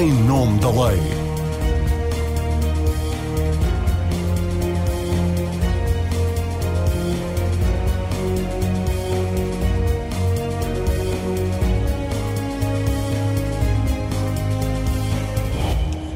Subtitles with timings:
[0.00, 0.98] em nome da lei.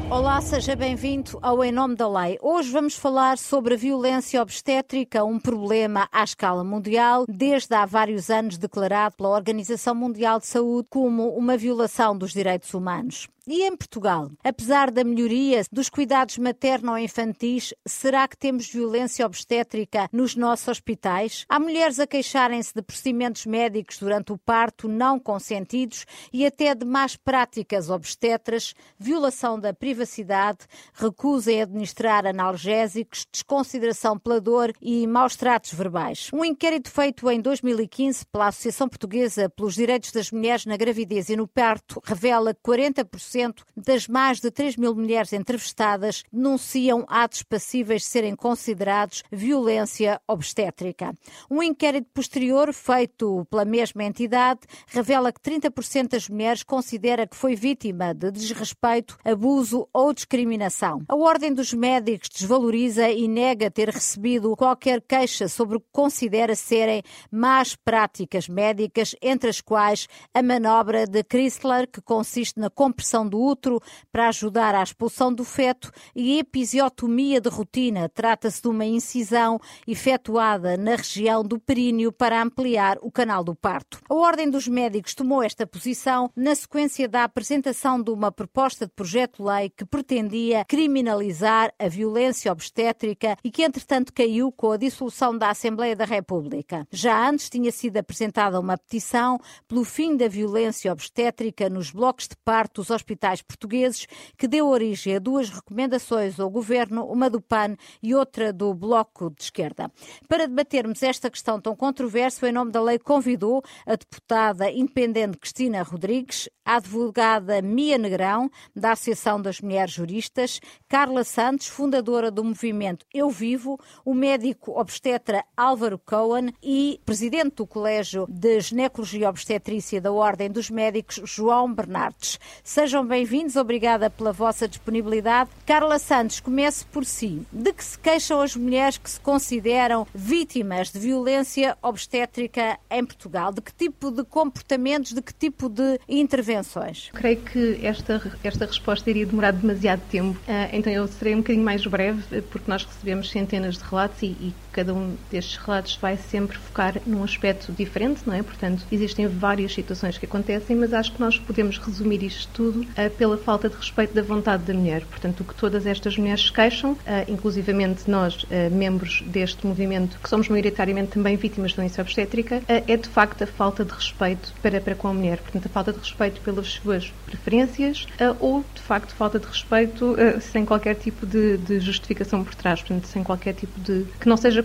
[0.09, 2.39] Olá, seja bem-vindo ao Em Nome da Lei.
[2.41, 8.31] Hoje vamos falar sobre a violência obstétrica, um problema à escala mundial, desde há vários
[8.31, 13.27] anos declarado pela Organização Mundial de Saúde como uma violação dos direitos humanos.
[13.49, 20.35] E em Portugal, apesar da melhoria dos cuidados materno-infantis, será que temos violência obstétrica nos
[20.35, 21.45] nossos hospitais?
[21.47, 26.85] Há mulheres a queixarem-se de procedimentos médicos durante o parto não consentidos e até de
[26.85, 35.37] más práticas obstetras, violação da privacidade, recusa em administrar analgésicos, desconsideração pela dor e maus
[35.37, 36.29] tratos verbais.
[36.33, 41.37] Um inquérito feito em 2015 pela Associação Portuguesa pelos Direitos das Mulheres na Gravidez e
[41.37, 43.36] no Parto revela que 40%
[43.75, 51.13] das mais de 3 mil mulheres entrevistadas denunciam atos passíveis de serem considerados violência obstétrica.
[51.49, 57.55] Um inquérito posterior feito pela mesma entidade revela que 30% das mulheres considera que foi
[57.55, 61.03] vítima de desrespeito, abuso ou discriminação.
[61.07, 66.55] A Ordem dos Médicos desvaloriza e nega ter recebido qualquer queixa sobre o que considera
[66.55, 73.26] serem más práticas médicas, entre as quais a manobra de Chrysler, que consiste na compressão
[73.27, 78.09] do útero para ajudar à expulsão do feto e episiotomia de rotina.
[78.09, 83.99] Trata-se de uma incisão efetuada na região do períneo para ampliar o canal do parto.
[84.09, 88.91] A Ordem dos Médicos tomou esta posição na sequência da apresentação de uma proposta de
[88.93, 95.49] projeto-lei que pretendia criminalizar a violência obstétrica e que, entretanto, caiu com a dissolução da
[95.49, 96.87] Assembleia da República.
[96.91, 102.35] Já antes tinha sido apresentada uma petição pelo fim da violência obstétrica nos blocos de
[102.45, 107.75] parto dos hospitais portugueses, que deu origem a duas recomendações ao governo, uma do PAN
[108.01, 109.91] e outra do Bloco de Esquerda.
[110.27, 115.83] Para debatermos esta questão tão controversa, em nome da lei, convidou a deputada independente Cristina
[115.83, 123.05] Rodrigues, a advogada Mia Negrão, da Associação das Mulheres Juristas, Carla Santos, fundadora do movimento
[123.13, 130.01] Eu Vivo, o médico obstetra Álvaro Cohen e presidente do Colégio de Ginecologia e Obstetrícia
[130.01, 132.39] da Ordem dos Médicos, João Bernardes.
[132.63, 135.49] Sejam bem-vindos, obrigada pela vossa disponibilidade.
[135.65, 137.41] Carla Santos, comece por si.
[137.51, 143.51] De que se queixam as mulheres que se consideram vítimas de violência obstétrica em Portugal?
[143.51, 147.09] De que tipo de comportamentos, de que tipo de intervenções?
[147.13, 151.65] Creio que esta, esta resposta iria demorar demasiado tempo, ah, então eu serei um bocadinho
[151.65, 156.17] mais breve, porque nós recebemos centenas de relatos e, e cada um destes relatos vai
[156.17, 158.41] sempre focar num aspecto diferente, não é?
[158.41, 162.86] Portanto, existem várias situações que acontecem, mas acho que nós podemos resumir isto tudo
[163.17, 165.03] pela falta de respeito da vontade da mulher.
[165.05, 170.29] Portanto, o que todas estas mulheres queixam, uh, inclusivamente nós, uh, membros deste movimento, que
[170.29, 174.79] somos maioritariamente também vítimas de violência obstétrica, é de facto a falta de respeito para,
[174.81, 175.37] para com a mulher.
[175.37, 178.07] Portanto, a falta de respeito pelas suas preferências
[178.39, 182.81] ou, de facto, falta de respeito sem qualquer tipo de, de, justificação por trás.
[182.81, 184.05] Portanto, sem qualquer tipo de.
[184.19, 184.63] que não seja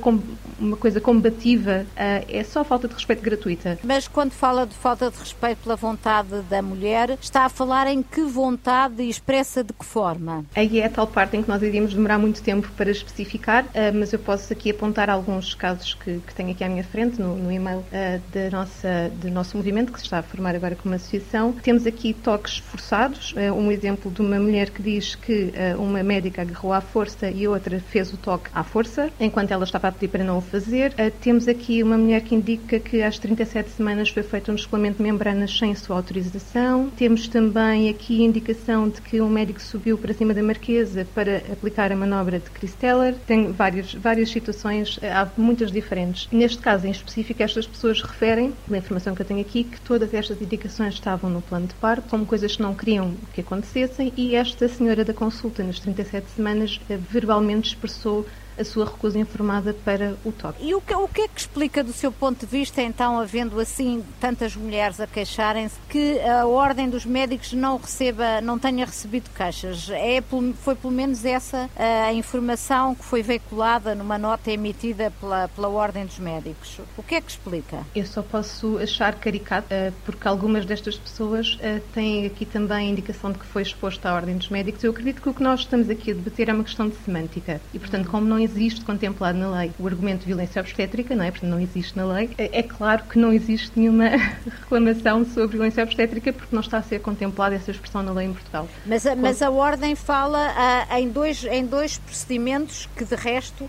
[0.59, 3.79] uma coisa combativa, é só falta de respeito gratuita.
[3.85, 8.03] Mas quando fala de falta de respeito pela vontade da mulher, está a falar em
[8.13, 10.45] que vontade expressa de que forma?
[10.55, 13.69] Aí é a tal parte em que nós iríamos demorar muito tempo para especificar, uh,
[13.95, 17.35] mas eu posso aqui apontar alguns casos que, que tenho aqui à minha frente no,
[17.35, 20.95] no e-mail uh, da nossa, do nosso movimento, que se está a formar agora como
[20.95, 21.53] associação.
[21.53, 26.43] Temos aqui toques forçados, uh, um exemplo de uma mulher que diz que uma médica
[26.43, 30.09] agarrou à força e outra fez o toque à força, enquanto ela estava a pedir
[30.09, 30.93] para não o fazer.
[31.21, 35.03] temos aqui uma mulher que indica que às 37 semanas foi feito um descolamento de
[35.03, 36.91] membranas sem sua autorização.
[36.97, 41.39] Temos também aqui a indicação de que um médico subiu para cima da marquesa para
[41.53, 43.15] aplicar a manobra de Chris Teller.
[43.27, 46.29] Tem várias, várias situações, há muitas diferentes.
[46.33, 50.13] Neste caso em específico, estas pessoas referem, pela informação que eu tenho aqui, que todas
[50.15, 54.35] estas indicações estavam no plano de parto, como coisas que não queriam que acontecessem, e
[54.35, 58.27] esta senhora da consulta, nas 37 semanas, eh, verbalmente expressou
[58.59, 60.65] a sua recusa informada para o toque.
[60.65, 63.59] E o que, o que é que explica, do seu ponto de vista, então, havendo
[63.61, 69.31] assim tantas mulheres a queixarem-se, que a Ordem dos Médicos não receba, não tenha recebido
[69.31, 69.89] queixas?
[69.91, 70.23] É,
[70.63, 76.05] foi pelo menos essa a informação que foi veiculada numa nota emitida pela, pela Ordem
[76.05, 76.81] dos Médicos.
[76.97, 77.85] O que é que explica?
[77.95, 82.91] Eu só posso achar caricato, eh, porque algumas destas pessoas eh, têm aqui também a
[82.91, 84.83] indicação de que foi exposta à Ordem dos Médicos.
[84.85, 87.61] Eu acredito que o que nós estamos aqui a debater é uma questão de semântica.
[87.73, 91.31] E, portanto, como não existe contemplado na lei o argumento de violência obstétrica, não é?
[91.31, 92.31] Porque não existe na lei.
[92.37, 94.09] É, é claro que não existe nenhuma
[94.61, 98.33] reclamação sobre violência obstétrica porque não está a ser contemplada essa expressão na lei em
[98.33, 98.69] Portugal.
[98.87, 103.69] Mas a, mas a Ordem fala uh, em, dois, em dois procedimentos que, de resto,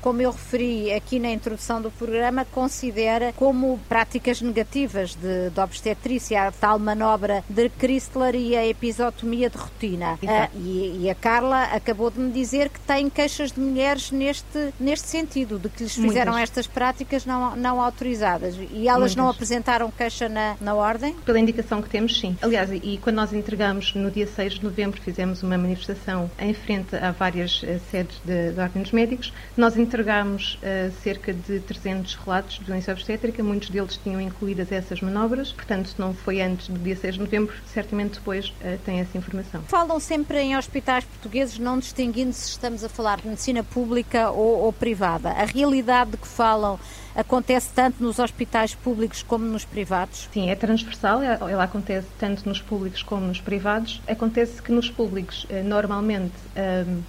[0.00, 6.48] como eu referi aqui na introdução do programa, considera como práticas negativas de, de obstetrícia
[6.48, 10.14] a tal manobra de Chrysler e a episotomia de rotina.
[10.14, 14.72] Uh, e, e, a Carla acabou de me dizer que tem queixas de mulheres neste,
[14.78, 16.50] neste sentido, de que lhes fizeram Muitas.
[16.50, 18.56] estas práticas não, não autorizadas.
[18.70, 19.16] E elas Muitas.
[19.16, 21.14] não apresentaram queixa na, na ordem?
[21.24, 22.36] Pela indicação que temos, sim.
[22.42, 26.96] Aliás, e quando nós entregamos no dia 6 de novembro, fizemos uma manifestação em frente
[26.96, 32.58] a várias uh, sedes de, de ordens médicos, nós entregámos uh, cerca de 300 relatos
[32.58, 36.78] de violência obstétrica, muitos deles tinham incluídas essas manobras, portanto, se não foi antes do
[36.78, 39.62] dia 6 de novembro, certamente depois uh, tem essa informação.
[39.62, 44.60] Falam sempre em hospitais portugueses, não distinguindo se estamos a falar de medicina pública ou,
[44.60, 45.30] ou privada.
[45.30, 46.78] A realidade de que falam
[47.18, 50.28] acontece tanto nos hospitais públicos como nos privados?
[50.32, 54.00] Sim, é transversal, ela acontece tanto nos públicos como nos privados.
[54.06, 56.34] Acontece que nos públicos, eh, normalmente,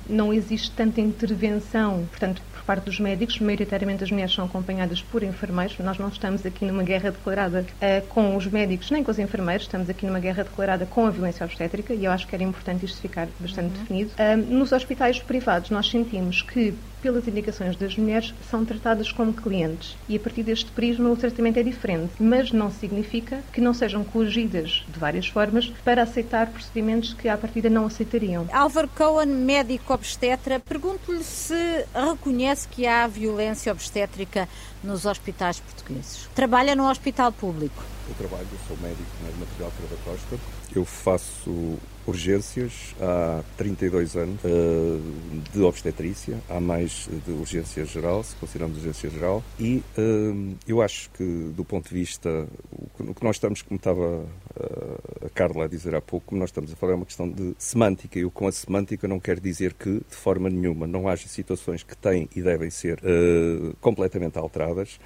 [0.07, 5.23] não existe tanta intervenção, portanto, por parte dos médicos, maioritariamente as mulheres são acompanhadas por
[5.23, 5.77] enfermeiros.
[5.79, 9.65] Nós não estamos aqui numa guerra declarada uh, com os médicos nem com os enfermeiros,
[9.65, 12.85] estamos aqui numa guerra declarada com a violência obstétrica e eu acho que era importante
[12.85, 13.81] isto ficar bastante uhum.
[13.81, 14.11] definido.
[14.11, 19.95] Uh, nos hospitais privados, nós sentimos que pelas indicações das mulheres, são tratadas como clientes.
[20.07, 24.03] E a partir deste prisma, o tratamento é diferente, mas não significa que não sejam
[24.03, 28.47] coagidas de várias formas para aceitar procedimentos que à partida não aceitariam.
[28.51, 34.47] Álvaro Cohen, médico obstetra, pergunto-lhe se reconhece que há violência obstétrica
[34.83, 36.29] nos hospitais portugueses.
[36.33, 37.83] Trabalha no hospital público?
[38.07, 40.58] Eu trabalho, sou médico na Material Ferreira da Costa.
[40.75, 41.77] Eu faço
[42.09, 45.01] urgências há 32 anos uh,
[45.53, 51.09] de obstetrícia, há mais de urgência geral, se consideramos urgência geral, e uh, eu acho
[51.11, 51.23] que
[51.55, 52.47] do ponto de vista,
[52.99, 56.73] o que nós estamos, como estava uh, a Carla a dizer há pouco, nós estamos
[56.73, 59.73] a falar é uma questão de semântica, e eu com a semântica não quero dizer
[59.73, 62.99] que de forma nenhuma não haja situações que têm e devem ser
[63.79, 64.99] completamente alteradas,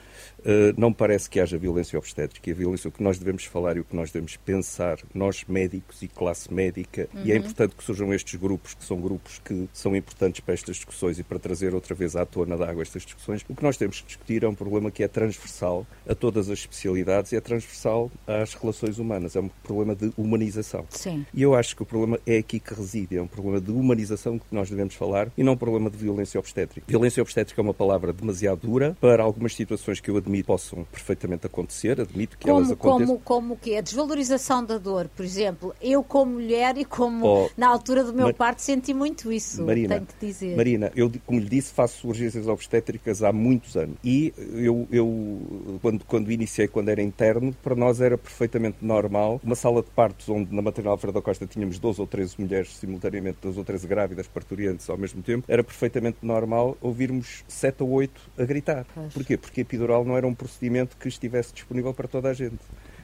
[0.77, 3.83] não parece que haja violência obstétrica, a violência, o que nós devemos falar e o
[3.83, 7.21] que nós devemos pensar, nós médicos e classe médica, uhum.
[7.25, 7.41] e é uhum.
[7.41, 11.23] importante que surjam estes grupos, que são grupos que são importantes para estas discussões e
[11.23, 13.45] para trazer outra vez à tona da água estas discussões.
[13.47, 16.59] O que nós temos que discutir é um problema que é transversal a todas as
[16.59, 19.35] especialidades e é transversal às relações humanas.
[19.35, 20.85] É um problema de humanização.
[20.89, 21.25] Sim.
[21.33, 24.37] E eu acho que o problema é aqui que reside, é um problema de humanização
[24.37, 26.85] que nós devemos falar e não um problema de violência obstétrica.
[26.87, 31.45] Violência obstétrica é uma palavra demasiado dura para algumas situações que eu admito possam perfeitamente
[31.45, 33.17] acontecer, admito que como, elas aconteçam.
[33.17, 33.77] Como, como que?
[33.77, 35.75] A desvalorização da dor, por exemplo.
[35.81, 38.33] Eu, como mulher, e como oh, na altura do meu Mar...
[38.33, 40.55] parto senti muito isso, Marina, tenho que dizer.
[40.55, 43.97] Marina, eu, como lhe disse, faço urgências obstétricas há muitos anos.
[44.03, 49.55] E eu, eu quando, quando iniciei, quando era interno, para nós era perfeitamente normal uma
[49.55, 53.37] sala de partos onde na maternal Alfredo da Costa tínhamos 12 ou 13 mulheres simultaneamente,
[53.41, 58.21] 12 ou 13 grávidas, parturientes ao mesmo tempo, era perfeitamente normal ouvirmos 7 ou 8
[58.37, 58.85] a gritar.
[58.93, 59.13] Pois.
[59.13, 59.37] Porquê?
[59.37, 62.59] Porque a epidural não era um procedimento que estivesse disponível para toda a gente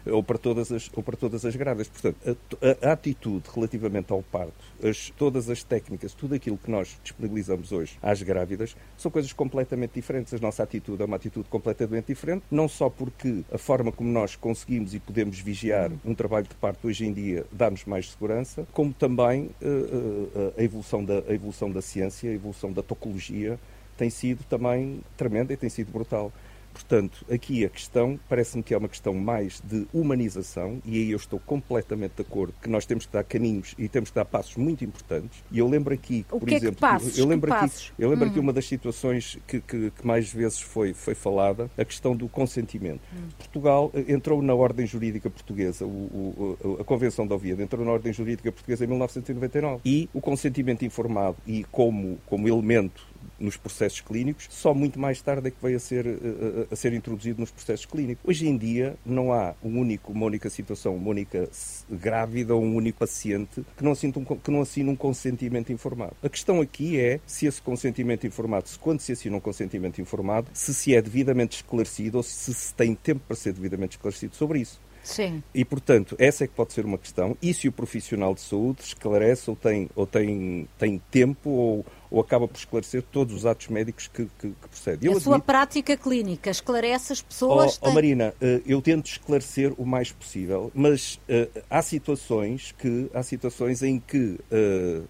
[0.05, 1.87] ou para todas as, ou para todas as grávidas.
[1.87, 2.17] Portanto,
[2.61, 6.99] a, a, a atitude relativamente ao parto, as, todas as técnicas, tudo aquilo que nós
[7.03, 10.33] disponibilizamos hoje às grávidas, são coisas completamente diferentes.
[10.33, 14.35] A nossa atitude é uma atitude completamente diferente, não só porque a forma como nós
[14.35, 18.93] conseguimos e podemos vigiar um trabalho de parto hoje em dia dá-nos mais segurança, como
[18.93, 23.59] também uh, uh, a, evolução da, a evolução da ciência, a evolução da tocologia
[23.97, 26.31] tem sido também tremenda e tem sido brutal.
[26.73, 31.17] Portanto, aqui a questão parece-me que é uma questão mais de humanização, e aí eu
[31.17, 34.55] estou completamente de acordo que nós temos que dar caminhos e temos que dar passos
[34.55, 35.43] muito importantes.
[35.51, 37.17] E eu lembro aqui, o por que exemplo, é que passos?
[37.17, 37.93] eu lembro que aqui, passos?
[37.97, 38.29] eu lembro hum.
[38.29, 42.27] aqui uma das situações que, que, que, mais vezes foi, foi falada, a questão do
[42.27, 43.01] consentimento.
[43.13, 43.27] Hum.
[43.37, 47.91] Portugal eh, entrou na ordem jurídica portuguesa, o, o, a Convenção da Oviedo entrou na
[47.91, 53.07] ordem jurídica portuguesa em 1999 e o consentimento informado e como, como elemento
[53.39, 56.73] nos processos clínicos, só muito mais tarde é que veio a ser, a, eh, a,
[56.73, 58.23] a ser introduzido nos processos clínicos.
[58.27, 61.49] Hoje em dia não há um único, uma única situação, uma única
[61.89, 66.15] grávida ou um único paciente que não, assine um, que não assine um consentimento informado.
[66.21, 70.49] A questão aqui é se esse consentimento informado, se quando se assina um consentimento informado,
[70.53, 74.59] se se é devidamente esclarecido ou se se tem tempo para ser devidamente esclarecido sobre
[74.59, 74.79] isso.
[75.03, 75.41] Sim.
[75.53, 77.35] E, portanto, essa é que pode ser uma questão.
[77.41, 82.19] E se o profissional de saúde esclarece ou tem, ou tem, tem tempo ou, ou
[82.21, 85.09] acaba por esclarecer todos os atos médicos que, que, que procedem.
[85.09, 85.45] a eu sua admito...
[85.45, 87.79] prática clínica esclarece as pessoas?
[87.81, 93.09] Oh, oh Marina, uh, eu tento esclarecer o mais possível, mas uh, há situações que
[93.13, 95.07] há situações em que uh,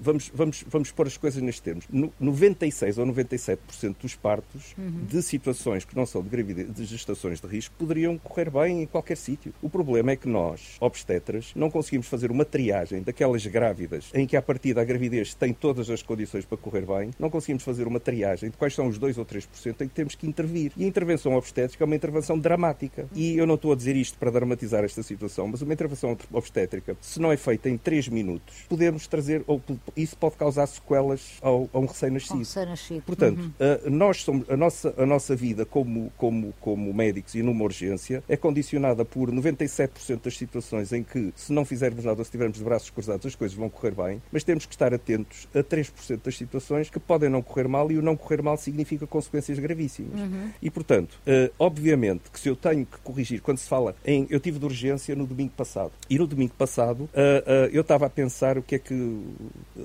[0.00, 1.84] vamos, vamos, vamos pôr as coisas nestes termos.
[1.90, 5.04] No, 96 ou 97% dos partos uhum.
[5.06, 8.86] de situações que não são de gravidez, de gestações de risco, poderiam correr bem em
[8.86, 9.52] qualquer sítio.
[9.62, 14.36] O problema é que nós, obstetras, não conseguimos fazer uma triagem daquelas grávidas em que,
[14.36, 18.00] a partir da gravidez, tem todas as condições para correr bem, não conseguimos fazer uma
[18.00, 20.72] triagem de quais são os 2 ou 3% em que temos que intervir.
[20.76, 23.06] E a intervenção obstétrica é uma intervenção dramática.
[23.14, 26.96] E eu não estou a dizer isto para dramatizar esta situação, mas uma intervenção obstétrica,
[27.00, 29.60] se não é feita em 3 minutos, podemos trazer, ou
[29.94, 32.38] isso pode causar sequelas ao, a um recém-nascido.
[32.38, 33.52] Recém Portanto, uhum.
[33.86, 38.22] a, nós somos, a, nossa, a nossa vida como, como, como médicos e numa urgência
[38.28, 42.64] é condicionada por 97% das situações em que, se não fizermos nada, se estivermos de
[42.64, 46.36] braços cruzados, as coisas vão correr bem, mas temos que estar atentos a 3% das
[46.36, 50.20] situações que podem não correr mal e o não correr mal significa consequências gravíssimas.
[50.20, 50.50] Uhum.
[50.60, 54.26] E, portanto, uh, obviamente que se eu tenho que corrigir, quando se fala em.
[54.30, 55.92] Eu tive de urgência no domingo passado.
[56.08, 58.94] E no domingo passado, uh, uh, eu estava a pensar o que é que.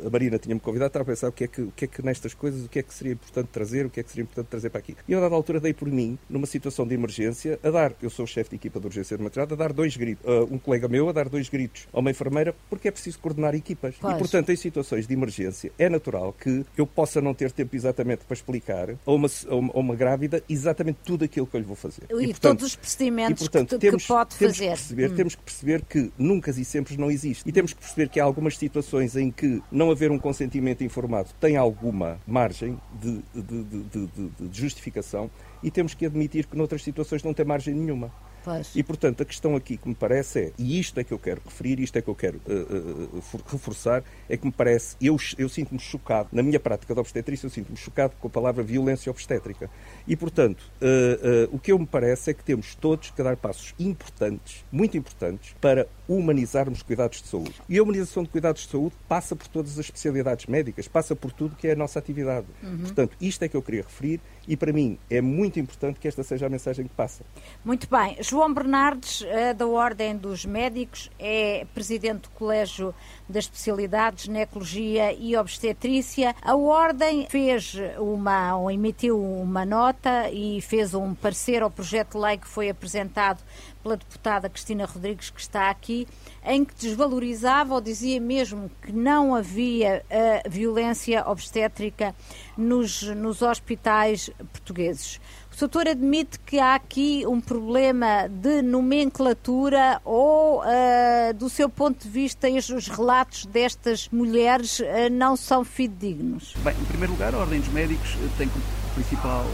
[0.05, 2.01] A Marina tinha-me convidado, estava a pensar o que, é que, o que é que
[2.01, 4.47] nestas coisas, o que é que seria importante trazer, o que é que seria importante
[4.47, 4.95] trazer para aqui.
[5.07, 7.93] E eu, a dada altura, dei por mim, numa situação de emergência, a dar.
[8.01, 10.25] Eu sou o chefe de equipa de urgência de maternidade, a dar dois gritos.
[10.49, 13.95] um colega meu a dar dois gritos a uma enfermeira, porque é preciso coordenar equipas.
[13.99, 14.15] Pois.
[14.15, 18.25] E, portanto, em situações de emergência, é natural que eu possa não ter tempo exatamente
[18.25, 21.65] para explicar a uma, a uma, a uma grávida exatamente tudo aquilo que eu lhe
[21.65, 22.03] vou fazer.
[22.09, 24.69] E, e portanto, todos os procedimentos e, portanto, que, temos, que pode temos fazer.
[24.69, 25.15] Que perceber, hum.
[25.15, 27.47] Temos que perceber que nunca e sempre não existe.
[27.47, 31.29] E temos que perceber que há algumas situações em que não haver um consentimento informado
[31.39, 35.29] tem alguma margem de, de, de, de justificação
[35.61, 38.11] e temos que admitir que noutras situações não tem margem nenhuma.
[38.43, 38.71] Pois.
[38.75, 41.41] E, portanto, a questão aqui que me parece é, e isto é que eu quero
[41.43, 45.49] referir, isto é que eu quero uh, uh, reforçar, é que me parece, eu, eu
[45.49, 49.69] sinto-me chocado, na minha prática de obstetrícia, eu sinto-me chocado com a palavra violência obstétrica.
[50.07, 53.73] E, portanto, uh, o que eu me parece é que temos todos que dar passos
[53.79, 57.53] importantes, muito importantes, para humanizarmos cuidados de saúde.
[57.67, 61.31] E a humanização de cuidados de saúde passa por todas as especialidades médicas, passa por
[61.31, 62.47] tudo que é a nossa atividade.
[62.63, 62.79] Uhum.
[62.79, 66.23] Portanto, isto é que eu queria referir e, para mim, é muito importante que esta
[66.23, 67.23] seja a mensagem que passa.
[67.63, 68.17] Muito bem.
[68.29, 69.25] João Bernardes,
[69.57, 72.93] da Ordem dos Médicos, é presidente do Colégio
[73.27, 76.35] das Especialidades Ginecologia e Obstetrícia.
[76.43, 82.23] A Ordem fez uma, ou emitiu uma nota e fez um parecer ao projeto de
[82.23, 83.41] lei que foi apresentado
[83.81, 86.07] pela deputada Cristina Rodrigues, que está aqui,
[86.45, 92.13] em que desvalorizava ou dizia mesmo que não havia uh, violência obstétrica
[92.55, 95.19] nos, nos hospitais portugueses.
[95.59, 102.01] O doutor admite que há aqui um problema de nomenclatura ou, uh, do seu ponto
[102.01, 106.53] de vista, os relatos destas mulheres uh, não são fidedignos?
[106.63, 108.63] Bem, em primeiro lugar, a Ordem dos Médicos tem como
[108.95, 109.45] principal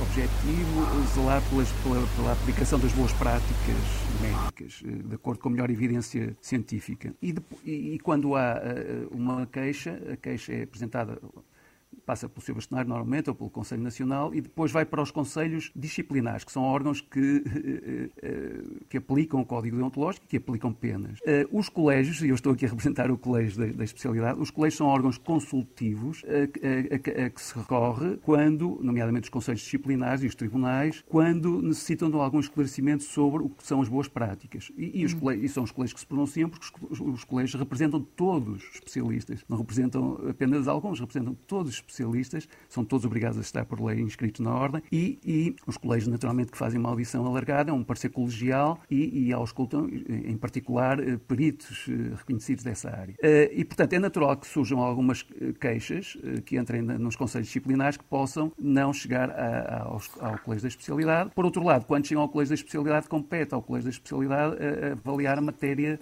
[0.00, 3.76] objetivo zelar pelas, pela, pela, aplicação das boas práticas
[4.22, 7.14] médicas, eh, de acordo com a melhor evidência científica.
[7.20, 7.34] E,
[7.66, 8.62] e quando há
[9.10, 11.18] uma queixa, a queixa é apresentada
[12.06, 15.72] passa pelo seu bastonário normalmente ou pelo Conselho Nacional e depois vai para os Conselhos
[15.74, 20.72] Disciplinares, que são órgãos que, eh, eh, que aplicam o Código Deontológico e que aplicam
[20.72, 21.18] penas.
[21.26, 24.50] Eh, os colégios, e eu estou aqui a representar o colégio da, da especialidade, os
[24.50, 30.22] colégios são órgãos consultivos a, a, a, que se recorre quando, nomeadamente os Conselhos Disciplinares
[30.22, 34.70] e os tribunais, quando necessitam de algum esclarecimento sobre o que são as boas práticas.
[34.76, 35.32] E, e, os hum.
[35.32, 39.44] e são os colégios que se pronunciam porque os, os colégios representam todos os especialistas,
[39.48, 43.80] não representam apenas alguns, representam todos os especialistas especialistas, são todos obrigados a estar por
[43.80, 47.72] lei inscritos na ordem, e, e os colégios, naturalmente, que fazem uma audição alargada, é
[47.72, 53.14] um parecer colegial e, e auscultam, em particular, eh, peritos eh, reconhecidos dessa área.
[53.22, 55.24] Eh, e, portanto, é natural que surjam algumas
[55.60, 60.62] queixas que entrem nos conselhos disciplinares que possam não chegar a, a, ao, ao colégio
[60.62, 61.30] da especialidade.
[61.34, 64.56] Por outro lado, quando chegam ao colégio da especialidade, compete ao colégio da especialidade
[64.92, 65.98] avaliar a matéria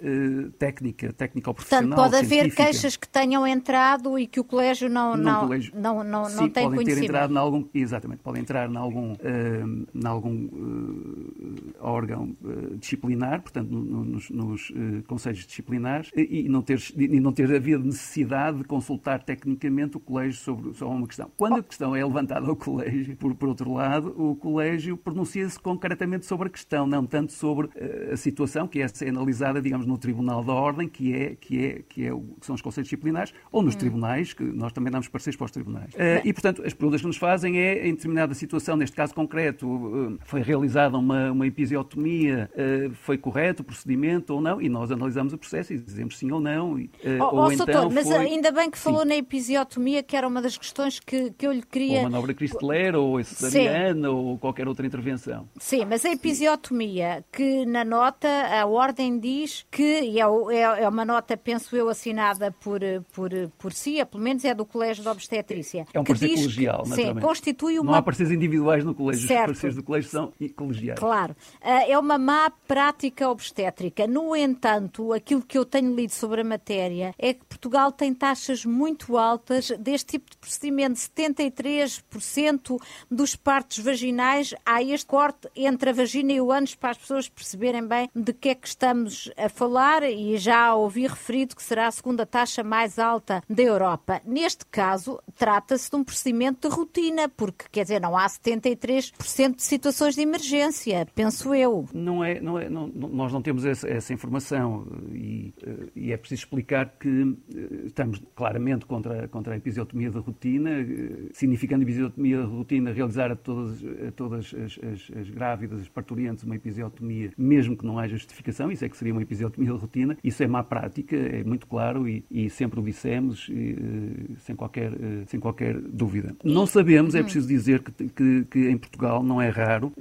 [0.57, 5.41] técnica, técnico-profissional, Portanto, pode haver queixas que tenham entrado e que o colégio não, não,
[5.41, 8.77] colégio, não, não, Sim, não tem podem ter entrado em algum, exatamente, podem entrar em
[8.77, 14.71] algum, uh, em algum uh, órgão uh, disciplinar, portanto, no, nos, nos
[15.07, 19.99] conselhos disciplinares, e, e, não ter, e não ter havido necessidade de consultar tecnicamente o
[19.99, 21.29] colégio sobre, sobre uma questão.
[21.37, 26.25] Quando a questão é levantada ao colégio, por, por outro lado, o colégio pronuncia-se concretamente
[26.25, 27.69] sobre a questão, não tanto sobre
[28.11, 32.05] a situação que é analisada, digamos, no Tribunal da Ordem, que, é, que, é, que,
[32.05, 33.79] é, que são os conselhos disciplinares, ou nos hum.
[33.79, 37.07] tribunais, que nós também damos pareceres para os tribunais Uh, e, portanto, as perguntas que
[37.07, 42.49] nos fazem é, em determinada situação, neste caso concreto, uh, foi realizada uma, uma episiotomia,
[42.53, 46.31] uh, foi correto o procedimento ou não, e nós analisamos o processo e dizemos sim
[46.31, 46.79] ou não.
[46.79, 46.89] E,
[47.19, 49.09] oh, ou oh, então doutor, mas ainda bem que falou sim.
[49.09, 51.97] na episiotomia, que era uma das questões que, que eu lhe queria...
[51.97, 55.47] Ou manobra Cristler, ou cesariana, ou qualquer outra intervenção.
[55.57, 60.89] Sim, mas a episiotomia, que na nota a ordem diz que, e é, é, é
[60.89, 65.09] uma nota, penso eu, assinada por, por, por si, pelo menos é do Colégio de
[65.09, 65.64] Obstetrícia.
[65.93, 67.91] É um parecer colegial, que, Sim, constitui uma...
[67.91, 69.41] Não há pareceres individuais no colégio, certo.
[69.41, 70.99] os pareceres do colégio são colegiais.
[70.99, 71.35] Claro.
[71.61, 74.07] Eh, é uma má prática obstétrica.
[74.07, 78.65] No entanto, aquilo que eu tenho lido sobre a matéria é que Portugal tem taxas
[78.65, 80.99] muito altas deste tipo de procedimento.
[80.99, 82.79] 73%
[83.09, 87.29] dos partos vaginais há este corte entre a vagina e o ânus para as pessoas
[87.29, 91.87] perceberem bem de que é que estamos a falar e já ouvi referido que será
[91.87, 94.21] a segunda taxa mais alta da Europa.
[94.25, 95.19] Neste caso,
[95.55, 100.21] trata-se de um procedimento de rotina, porque, quer dizer, não há 73% de situações de
[100.21, 101.87] emergência, penso eu.
[101.93, 106.17] Não é, não é, não, nós não temos essa, essa informação e, eh, e, é
[106.17, 112.41] preciso explicar que eh, estamos claramente contra, contra a episiotomia de rotina, eh, significando episiotomia
[112.41, 117.31] de rotina realizar a todas, a todas as, as, as grávidas, as parturientes, uma episiotomia,
[117.37, 120.47] mesmo que não haja justificação, isso é que seria uma episiotomia de rotina, isso é
[120.47, 124.91] má prática, é muito claro e, e sempre o dissemos, e, sem, qualquer,
[125.27, 126.35] sem qualquer dúvida.
[126.43, 127.23] Não sabemos, é hum.
[127.23, 129.91] preciso dizer que, que, que em Portugal não é raro,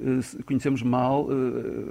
[0.45, 1.29] conhecemos mal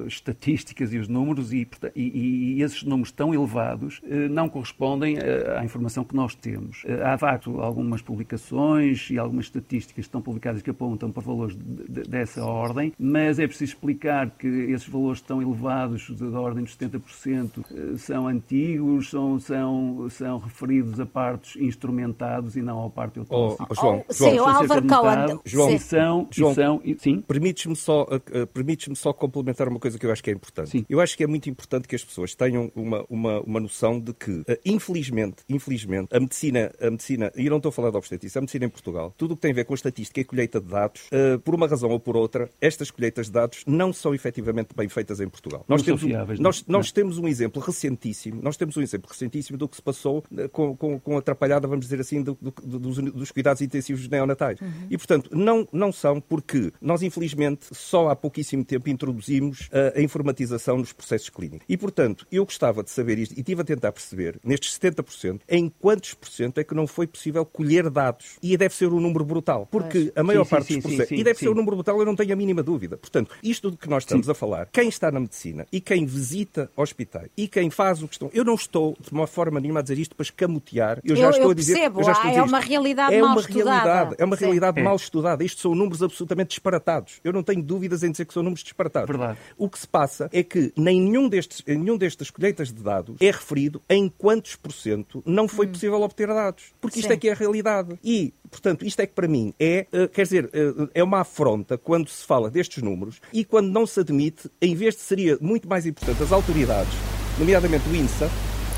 [0.07, 5.17] estatísticas e os números e, e, e esses números tão elevados não correspondem
[5.57, 6.83] à informação que nós temos.
[7.03, 11.55] Há, de facto, algumas publicações e algumas estatísticas que estão publicadas que apontam para valores
[11.55, 16.63] de, de, dessa ordem, mas é preciso explicar que esses valores tão elevados, da ordem
[16.63, 22.89] dos 70%, eh, são antigos, são, são, são referidos a partos instrumentados e não ao
[22.89, 23.25] parto.
[23.33, 25.39] Oh, João, oh, João, sim, o Álvaro Cohen.
[25.43, 25.77] João, sim.
[25.79, 27.21] são, João, são, sim?
[27.21, 30.69] Permites-me só, uh, permites só complementar uma coisa que eu acho que é importante.
[30.69, 30.85] Sim.
[30.87, 34.13] Eu acho que é muito importante que as pessoas tenham uma, uma, uma noção de
[34.13, 37.97] que, uh, infelizmente, infelizmente, a medicina, a medicina, e eu não estou a falar de
[37.97, 40.23] obstetrícia, a medicina em Portugal, tudo o que tem a ver com a estatística e
[40.23, 43.63] a colheita de dados, uh, por uma razão ou por outra, estas colheitas de dados
[43.65, 45.65] não são efetivamente bem feitas em Portugal.
[45.67, 49.57] Nós, temos, fiáveis, um, nós, nós temos um exemplo recentíssimo, nós temos um exemplo recentíssimo
[49.57, 53.22] do que se passou com, com, com a atrapalhada, vamos dizer assim, do, do, dos,
[53.23, 54.59] dos, cuidados intensivos neonatais.
[54.61, 54.87] Uhum.
[54.89, 60.01] E, portanto, não, não são porque nós, infelizmente, só há pouquíssimo tempo introduzimos a, a
[60.01, 61.65] informatização nos processos clínicos.
[61.67, 65.69] E, portanto, eu gostava de saber isto e estive a tentar perceber, nestes 70%, em
[65.69, 68.37] quantos por cento é que não foi possível colher dados.
[68.41, 69.67] E deve ser um número brutal.
[69.71, 71.09] Porque a maior sim, parte sim, dos processos.
[71.09, 72.97] Sim, e deve ser um número brutal, eu não tenho a mínima dúvida.
[72.97, 76.69] Portanto, isto do que nós estamos a falar, quem está na medicina e quem visita
[76.75, 78.29] hospitais e quem faz o que estão.
[78.33, 80.99] Eu não estou, de uma forma nenhuma, a dizer isto para escamotear.
[81.03, 81.73] Eu já eu, estou eu a dizer.
[81.73, 83.83] Percebo, eu já estou ah, a dizer é uma realidade é mal uma estudada.
[83.83, 84.83] Realidade, é uma realidade é.
[84.83, 85.43] mal estudada.
[85.43, 87.19] Isto são números absolutamente disparatados.
[87.23, 89.09] Eu não tenho dúvidas em dizer que são números disparatados.
[89.09, 89.37] Verdade.
[89.57, 93.15] O que se passa é que nem nenhum destes, em nenhum destas colheitas de dados
[93.19, 95.71] é referido em quantos por cento não foi hum.
[95.71, 96.73] possível obter dados.
[96.79, 97.13] Porque isto Sim.
[97.13, 97.97] é que é a realidade.
[98.03, 101.77] E, portanto, isto é que para mim é, uh, quer dizer, uh, é uma afronta
[101.77, 105.67] quando se fala destes números e quando não se admite, em vez de seria muito
[105.67, 106.93] mais importante as autoridades,
[107.37, 108.29] nomeadamente o INSA,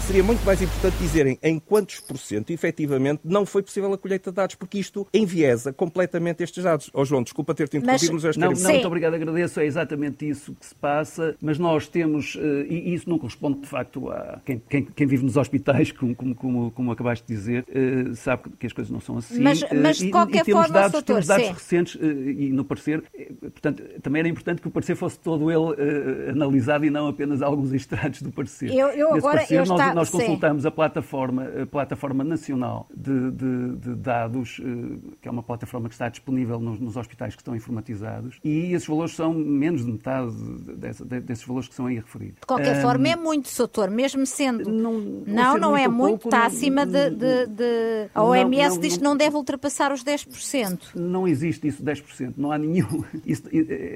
[0.05, 4.29] seria muito mais importante dizerem em quantos por cento, efetivamente, não foi possível a colheita
[4.29, 6.91] de dados, porque isto enviesa completamente estes dados.
[6.93, 10.29] Ó oh, João, desculpa ter-te interrompido, mas, mas não, não, muito obrigado, agradeço, é exatamente
[10.29, 14.39] isso que se passa, mas nós temos, eh, e isso não corresponde de facto a
[14.45, 18.43] quem, quem, quem vive nos hospitais, como, como, como, como, acabaste de dizer, eh, sabe
[18.59, 19.41] que as coisas não são assim.
[19.41, 21.53] Mas, mas de qualquer e, e temos forma, dados, doutor, temos dados sim.
[21.53, 23.03] recentes e no parecer,
[23.41, 27.73] portanto, também era importante que o parecer fosse todo ele analisado e não apenas alguns
[27.73, 28.71] extratos do parecer.
[28.71, 33.31] Eu, eu agora, parecer, eu nós, está, nós consultamos a plataforma, a plataforma nacional de,
[33.31, 37.41] de, de, dados, eh, que é uma plataforma que está disponível nos, nos, hospitais que
[37.41, 40.31] estão informatizados, e esses valores são menos de metade
[40.77, 42.39] desse, desses valores que são aí referidos.
[42.41, 44.69] De qualquer um, forma, é muito, doutor, mesmo sendo.
[44.69, 44.93] Não,
[45.25, 49.03] não, não é muito, pouco, está não, acima de, de, A OMS não, diz que
[49.03, 50.95] não deve ultrapassar os 10%.
[50.95, 53.03] Não existe isso, 10%, não há nenhum.
[53.25, 53.43] Isso,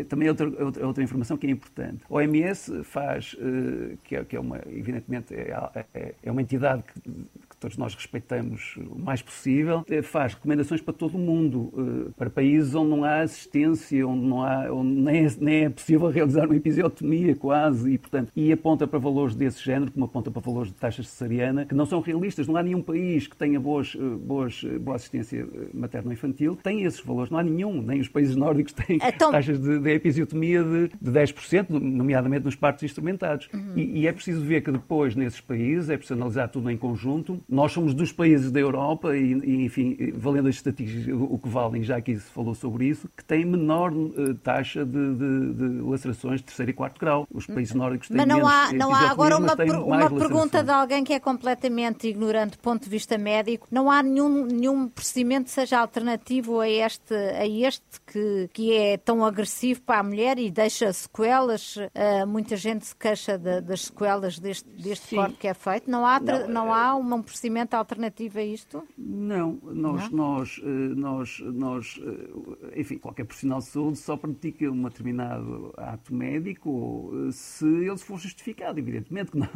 [0.07, 0.47] também é outra,
[0.85, 2.03] outra informação que é importante.
[2.09, 5.53] A OMS faz, eh, que é, que é uma, evidentemente, é,
[5.93, 10.81] é, é uma entidade que, que, todos nós respeitamos o mais possível, eh, faz recomendações
[10.81, 11.73] para todo o mundo,
[12.07, 15.69] eh, para países onde não há assistência, onde, não há, onde nem, é, nem é
[15.69, 20.31] possível realizar uma episiotomia quase, e, portanto, e aponta para valores desse género, como aponta
[20.31, 22.47] para valores de taxa cesariana, que não são realistas.
[22.47, 27.29] Não há nenhum país que tenha boas, eh, boas, boa assistência materno-infantil, tem esses valores.
[27.29, 29.31] Não há nenhum, nem os países nórdicos têm então...
[29.31, 33.49] taxas de, de episiotomia de, de 10%, nomeadamente nos partos instrumentados.
[33.53, 33.73] Uhum.
[33.75, 37.41] E, e é preciso ver que depois, nesses países, é preciso analisar tudo em conjunto,
[37.49, 41.83] nós somos dos países da Europa e, e enfim, valendo as estatísticas, o que valem,
[41.83, 46.41] já que se falou sobre isso, que tem menor uh, taxa de, de, de, lacerações
[46.41, 47.27] de terceiro e quarto grau.
[47.33, 50.63] Os países nórdicos têm mas não menos há, não há agora uma, per, uma pergunta
[50.63, 53.67] de alguém que é completamente ignorante do ponto de vista médico.
[53.71, 58.97] Não há nenhum, nenhum procedimento que seja alternativo a este, a este que, que é
[58.97, 61.77] tão agressivo para a mulher e deixa sequelas.
[61.77, 65.89] Uh, muita gente se queixa de, das sequelas deste, deste corte que é feito.
[65.89, 67.38] Não há, não, não há um procedimento
[67.77, 68.83] alternativo a isto?
[68.97, 70.17] Não, nós, não?
[70.17, 76.13] nós, eh, nós, nós, eh, enfim, qualquer profissional de saúde só pratica um determinado ato
[76.13, 78.79] médico se ele for justificado.
[78.79, 79.49] Evidentemente que não,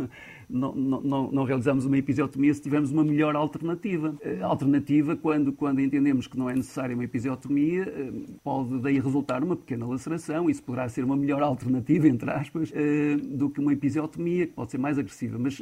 [0.49, 4.15] não, não, não realizamos uma episiotomia se tivermos uma melhor alternativa.
[4.41, 7.85] Alternativa, quando, quando entendemos que não é necessária uma episiotomia,
[8.43, 10.49] pode daí resultar uma pequena laceração.
[10.49, 12.71] Isso poderá ser uma melhor alternativa, entre aspas,
[13.23, 15.37] do que uma episiotomia, que pode ser mais agressiva.
[15.37, 15.61] Mas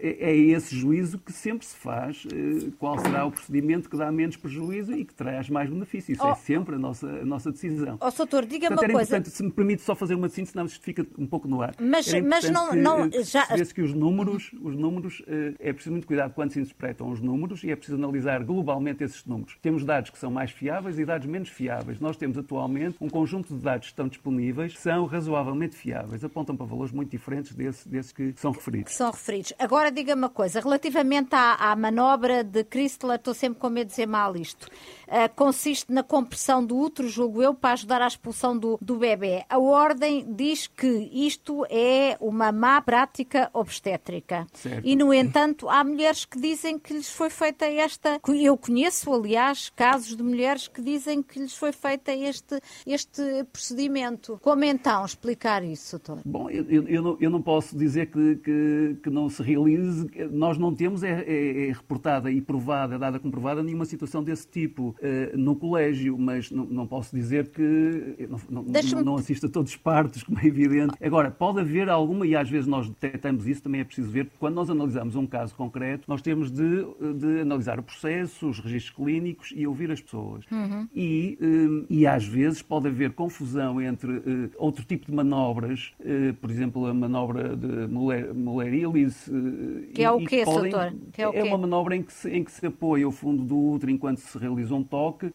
[0.00, 4.10] é, é esse juízo que sempre se faz eh, qual será o procedimento que dá
[4.10, 6.12] menos prejuízo e que traz mais benefício.
[6.12, 7.96] Isso é oh, é sempre a nossa, a nossa decisão.
[8.00, 9.22] Ó, oh, doutor, diga-me uma coisa.
[9.24, 11.74] Se me permite só fazer uma síntese, não isto fica um pouco no ar.
[11.80, 16.06] Mas, mas não, que, não já que os números, os números eh, é preciso muito
[16.06, 19.56] cuidado quando se interpretam os números e é preciso analisar globalmente esses números.
[19.62, 22.00] Temos dados que são mais fiáveis e dados menos fiáveis.
[22.00, 26.56] Nós temos atualmente um conjunto de dados que estão disponíveis que são razoavelmente fiáveis, apontam
[26.56, 28.92] para valores muito diferentes desses, desses que são referidos.
[28.92, 29.52] Que são referidos.
[29.58, 33.92] Agora diga-me uma coisa, relativamente à, à manobra de Chrysler, estou sempre com medo de
[33.92, 34.66] dizer mal isto,
[35.06, 39.44] uh, consiste na compressão do útero, julgo eu, para ajudar à expulsão do, do bebê.
[39.48, 44.46] A ordem diz que isto é uma má prática obstétrica.
[44.52, 44.86] Certo.
[44.86, 48.20] E, no entanto, há mulheres que dizem que lhes foi feita esta...
[48.28, 54.38] Eu conheço, aliás, casos de mulheres que dizem que lhes foi feita este, este procedimento.
[54.42, 56.22] Como então explicar isso, doutor?
[56.24, 60.08] Bom, eu, eu, eu, não, eu não posso dizer que, que, que não se realize.
[60.30, 64.94] Nós não temos, é, é, é reportada e provada, dada comprovada, nenhuma situação desse tipo
[65.00, 69.72] uh, no colégio, mas não, não posso dizer que não, não, não assisto a todos
[69.72, 70.94] os partos, como é evidente.
[71.02, 74.54] Agora, pode haver alguma, e às vezes nós detectamos isso, também é preciso ver, quando
[74.54, 76.84] nós analisamos um caso concreto, nós temos de,
[77.18, 80.44] de analisar o processo, os registros clínicos e ouvir as pessoas.
[80.50, 80.88] Uhum.
[80.94, 86.34] E, um, e às vezes pode haver confusão entre uh, outro tipo de manobras, uh,
[86.34, 87.86] por exemplo, a manobra de
[88.34, 89.28] Muller-Illis.
[89.28, 90.94] Uh, que é o quê, podem, doutor?
[91.12, 93.44] Que é, o é uma manobra em que, se, em que se apoia o fundo
[93.44, 95.30] do útero enquanto se realiza um toque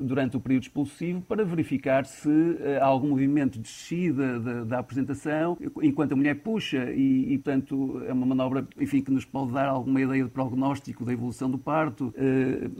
[0.00, 2.30] durante o período expulsivo para verificar se
[2.80, 8.02] há algum movimento de descida da, da apresentação enquanto a mulher puxa e, e, portanto,
[8.06, 11.58] é uma manobra enfim, que nos pode dar alguma ideia de prognóstico da evolução do
[11.58, 12.14] parto.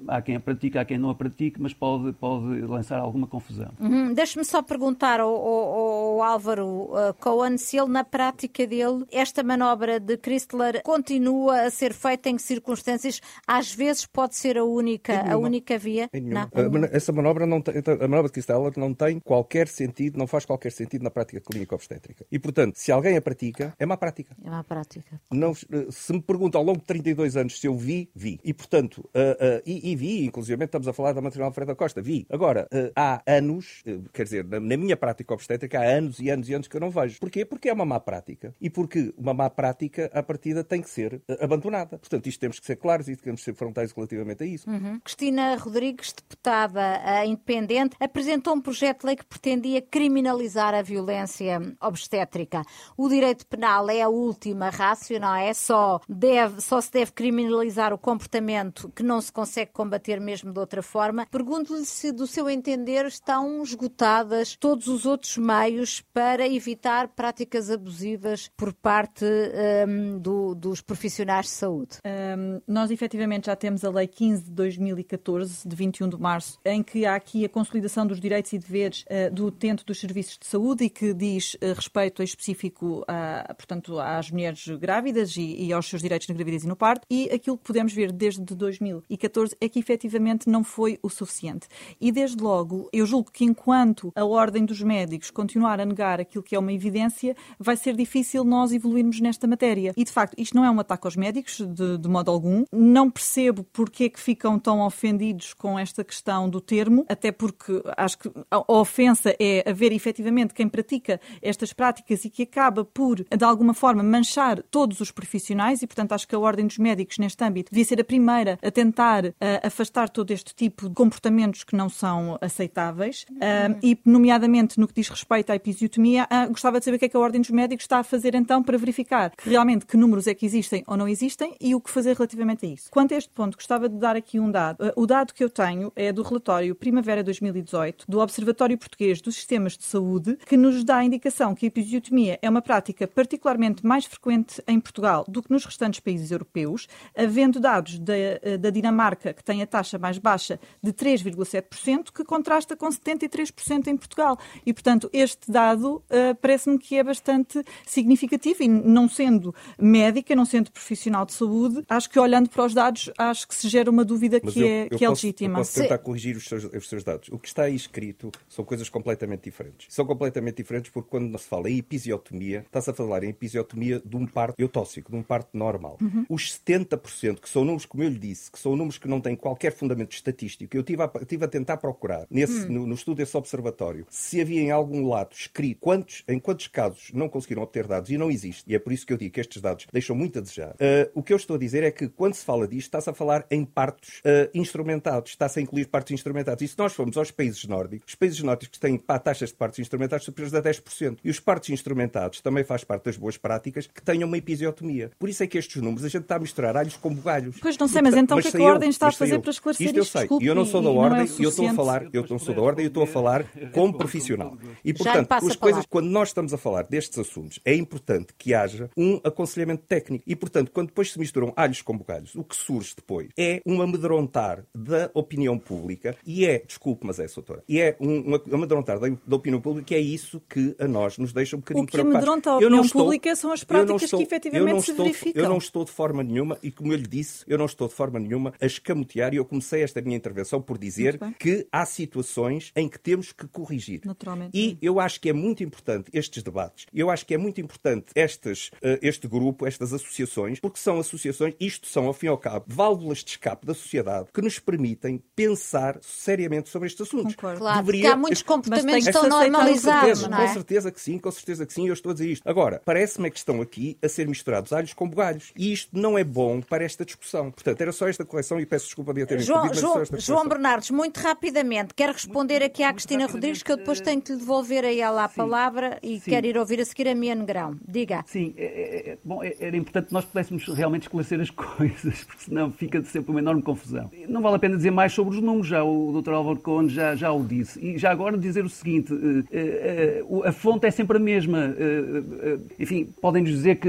[0.08, 3.70] há quem a pratica, há quem não a pratique, mas pode, pode lançar alguma confusão.
[3.80, 4.12] Uhum.
[4.12, 9.42] Deixe-me só perguntar ao, ao, ao Álvaro uh, Cohen se ele, na prática dele, esta
[9.42, 15.20] manobra de Chrysler continua a ser feita em circunstâncias, às vezes pode ser a única,
[15.30, 16.08] a única via.
[16.12, 16.48] Não.
[16.92, 20.72] Essa manobra não tem, a manobra de Chrysler não tem qualquer sentido, não faz qualquer
[20.72, 22.24] sentido na prática clínica obstétrica.
[22.30, 24.36] E, portanto, se alguém a pratica, é má prática.
[24.42, 25.20] É má prática.
[25.30, 28.40] Não, uh, se me pergunta ao longo de 32 anos se eu vi, vi.
[28.44, 32.00] E, portanto, uh, uh, e, e, vi, inclusive estamos a falar da maternal Alfredo Costa,
[32.00, 32.26] vi.
[32.30, 36.54] Agora, há anos, quer dizer, na, na minha prática obstétrica, há anos e anos e
[36.54, 37.18] anos que eu não vejo.
[37.20, 37.44] Porquê?
[37.44, 38.54] Porque é uma má prática.
[38.60, 41.93] E porque uma má prática, à partida, tem que ser abandonada.
[41.98, 44.68] Portanto, isto temos que ser claros e temos que ser frontais relativamente a isso.
[44.68, 45.00] Uhum.
[45.00, 52.62] Cristina Rodrigues, deputada independente, apresentou um projeto de lei que pretendia criminalizar a violência obstétrica.
[52.96, 55.52] O direito penal é a última rácio, não é?
[55.54, 60.58] Só, deve, só se deve criminalizar o comportamento que não se consegue combater mesmo de
[60.58, 61.26] outra forma.
[61.30, 68.50] Pergunto-lhe se, do seu entender, estão esgotadas todos os outros meios para evitar práticas abusivas
[68.56, 71.83] por parte um, do, dos profissionais de saúde.
[72.04, 76.82] Um, nós, efetivamente, já temos a Lei 15 de 2014, de 21 de março, em
[76.82, 80.46] que há aqui a consolidação dos direitos e deveres uh, do utente dos serviços de
[80.46, 85.88] saúde e que diz uh, respeito específico, a, portanto, às mulheres grávidas e, e aos
[85.88, 87.06] seus direitos na gravidez e no parto.
[87.10, 91.66] E aquilo que podemos ver desde 2014 é que, efetivamente, não foi o suficiente.
[92.00, 96.42] E, desde logo, eu julgo que enquanto a ordem dos médicos continuar a negar aquilo
[96.42, 99.92] que é uma evidência, vai ser difícil nós evoluirmos nesta matéria.
[99.96, 102.64] E, de facto, isto não é um ataque aos médicos, de, de modo algum.
[102.72, 107.82] Não percebo porque é que ficam tão ofendidos com esta questão do termo, até porque
[107.96, 113.16] acho que a ofensa é haver efetivamente quem pratica estas práticas e que acaba por,
[113.16, 117.18] de alguma forma, manchar todos os profissionais e, portanto, acho que a Ordem dos Médicos
[117.18, 121.76] neste âmbito devia ser a primeira a tentar afastar todo este tipo de comportamentos que
[121.76, 126.84] não são aceitáveis uh, e, nomeadamente, no que diz respeito à episiotomia, uh, gostava de
[126.84, 129.30] saber o que é que a Ordem dos Médicos está a fazer então para verificar
[129.30, 132.66] que realmente que números é que existem ou não existem e o que fazer relativamente
[132.66, 132.90] a isso.
[132.90, 134.92] Quanto a este ponto, gostava de dar aqui um dado.
[134.94, 139.74] O dado que eu tenho é do relatório Primavera 2018 do Observatório Português dos Sistemas
[139.74, 144.04] de Saúde, que nos dá a indicação que a episiotomia é uma prática particularmente mais
[144.04, 148.12] frequente em Portugal do que nos restantes países europeus, havendo dados da,
[148.60, 153.96] da Dinamarca, que tem a taxa mais baixa de 3,7%, que contrasta com 73% em
[153.96, 154.38] Portugal.
[154.66, 160.44] E, portanto, este dado uh, parece-me que é bastante significativo e, não sendo médica, não
[160.44, 161.53] sendo profissional de saúde,
[161.88, 164.84] acho que olhando para os dados, acho que se gera uma dúvida que, eu, é,
[164.84, 165.54] eu que posso, é legítima.
[165.54, 167.28] Eu posso tentar corrigir os seus, os seus dados.
[167.30, 169.86] O que está aí escrito são coisas completamente diferentes.
[169.90, 174.16] São completamente diferentes porque quando se fala em episiotomia, está-se a falar em episiotomia de
[174.16, 175.98] um parto eutóxico, de um parto normal.
[176.00, 176.24] Uhum.
[176.28, 179.36] Os 70%, que são números, como eu lhe disse, que são números que não têm
[179.36, 182.72] qualquer fundamento estatístico, eu estive a, estive a tentar procurar nesse, uhum.
[182.72, 187.10] no, no, estudo desse observatório se havia em algum lado escrito quantos, em quantos casos
[187.12, 188.64] não conseguiram obter dados e não existe.
[188.66, 190.72] E é por isso que eu digo que estes dados deixam muito a desejar.
[190.72, 193.14] Uh, o que eu estou a dizer é que quando se fala disto, está-se a
[193.14, 196.62] falar em partos uh, instrumentados, está-se a incluir partos instrumentados.
[196.62, 199.78] E se nós formos aos países nórdicos, os países nórdicos têm pá, taxas de partos
[199.78, 201.18] instrumentados superiores a 10%.
[201.22, 205.10] E os partos instrumentados também faz parte das boas práticas que tenham uma episiotomia.
[205.18, 207.56] Por isso é que estes números a gente está a misturar alhos com bugalhos.
[207.60, 209.50] Pois não sei, mas então o que é que a Ordem está a fazer para
[209.50, 209.98] esclarecer isto?
[210.00, 212.26] Isto eu sei, e eu não sou da Ordem, é eu estou a falar, eu
[212.28, 214.56] não sou da Ordem, eu estou a falar como profissional.
[214.84, 218.90] E portanto, as coisas, quando nós estamos a falar destes assuntos, é importante que haja
[218.96, 220.24] um aconselhamento técnico.
[220.26, 223.82] E portanto, quando depois se misturam alhos com bugalhos, o que surge depois é um
[223.82, 229.00] amedrontar da opinião pública e é, desculpe, mas é, doutora, e é um, um amedrontar
[229.00, 232.22] da, da opinião pública e é isso que a nós nos deixa um bocadinho preocupados.
[232.22, 235.42] O que amedronta a opinião pública são as práticas estou, que efetivamente se estou, verificam.
[235.42, 237.94] Eu não estou de forma nenhuma, e como eu lhe disse, eu não estou de
[237.94, 242.70] forma nenhuma a escamotear, e eu comecei esta minha intervenção por dizer que há situações
[242.76, 244.02] em que temos que corrigir.
[244.04, 244.56] Naturalmente.
[244.56, 248.06] E eu acho que é muito importante estes debates, eu acho que é muito importante
[248.14, 251.23] estas, uh, este grupo, estas associações, porque são associações,
[251.60, 255.22] isto são, ao fim e ao cabo, válvulas de escape da sociedade que nos permitem
[255.34, 257.34] pensar seriamente sobre estes assuntos.
[257.34, 257.58] Concordo.
[257.58, 258.12] Claro, Deveria...
[258.12, 260.46] há muitos comportamentos tão normalizados, com certeza, não é?
[260.46, 262.48] Com certeza que sim, com certeza que sim, eu estou a dizer isto.
[262.48, 265.52] Agora, parece-me que estão aqui a ser misturados alhos com bugalhos.
[265.56, 267.50] E isto não é bom para esta discussão.
[267.50, 271.18] Portanto, era só esta correção e peço desculpa de ter João, João, João Bernardes, muito
[271.18, 274.92] rapidamente, quer responder aqui à Cristina Rodrigues, que eu depois tenho que lhe devolver a
[274.92, 276.30] ela a sim, palavra e sim.
[276.30, 277.76] quero ir ouvir a seguir a minha Negrão.
[277.86, 278.24] Diga.
[278.26, 282.24] Sim, é, é, é bom, é, era importante que nós pudéssemos realmente esclarecer as coisas,
[282.24, 284.10] porque senão fica sempre uma enorme confusão.
[284.28, 286.32] Não vale a pena dizer mais sobre os números, já o Dr.
[286.32, 287.84] Álvaro Conde já, já o disse.
[287.84, 289.12] E já agora dizer o seguinte,
[289.52, 291.74] eh, eh, a fonte é sempre a mesma.
[291.78, 293.88] Eh, enfim, podem-nos dizer que,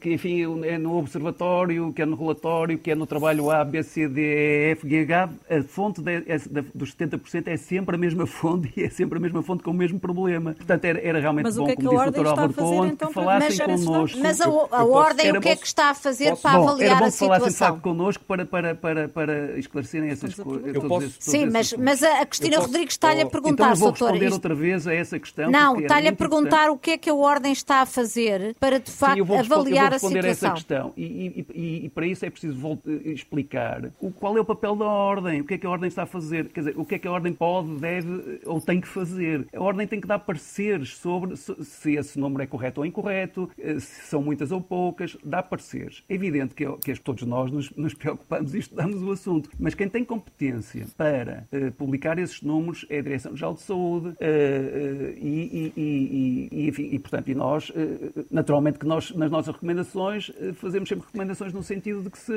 [0.00, 3.82] que enfim, é no observatório, que é no relatório, que é no trabalho A, B,
[3.82, 6.38] C, D, E, F, G, H, a fonte de, é,
[6.74, 9.74] dos 70% é sempre a mesma fonte e é sempre a mesma fonte com o
[9.74, 10.54] mesmo problema.
[10.54, 12.26] Portanto, era, era realmente mas bom, que como disse o Dr.
[12.26, 14.18] Álvaro Conde, então, que falassem connosco.
[14.20, 17.04] Mas a, a Ordem, o que é que está a fazer para avaliar era bom
[17.04, 17.28] a situação?
[17.28, 20.76] falassem de facto connosco para, para, para, para esclarecerem essas coisas.
[20.78, 21.14] Posso...
[21.18, 22.68] Sim, mas, mas a Cristina posso...
[22.68, 24.12] Rodrigues está-lhe a perguntar, então, vou doutora.
[24.12, 24.34] responder isto...
[24.34, 25.50] outra vez a essa questão.
[25.50, 28.90] Não, está-lhe a perguntar o que é que a Ordem está a fazer para, de
[28.90, 30.48] facto, Sim, eu vou avaliar eu vou responder a situação.
[30.48, 30.92] Essa questão.
[30.96, 34.86] E, e, e, e, para isso é preciso explicar o, qual é o papel da
[34.86, 36.98] Ordem, o que é que a Ordem está a fazer, quer dizer, o que é
[36.98, 39.46] que a Ordem pode, deve ou tem que fazer.
[39.54, 43.78] A Ordem tem que dar pareceres sobre se esse número é correto ou incorreto, eh,
[43.78, 46.02] se são muitas ou poucas, dá pareceres.
[46.08, 49.88] É evidente que, que todos nós nos, nos, preocupamos e estudamos o assunto, mas quem
[49.88, 54.16] tem competência para uh, publicar esses números é a Direção-Geral de Saúde uh, uh,
[55.18, 57.72] e, e, e, enfim, e, portanto, e nós,
[58.30, 62.32] naturalmente que nós, nas nossas recomendações, fazemos sempre recomendações no sentido de que se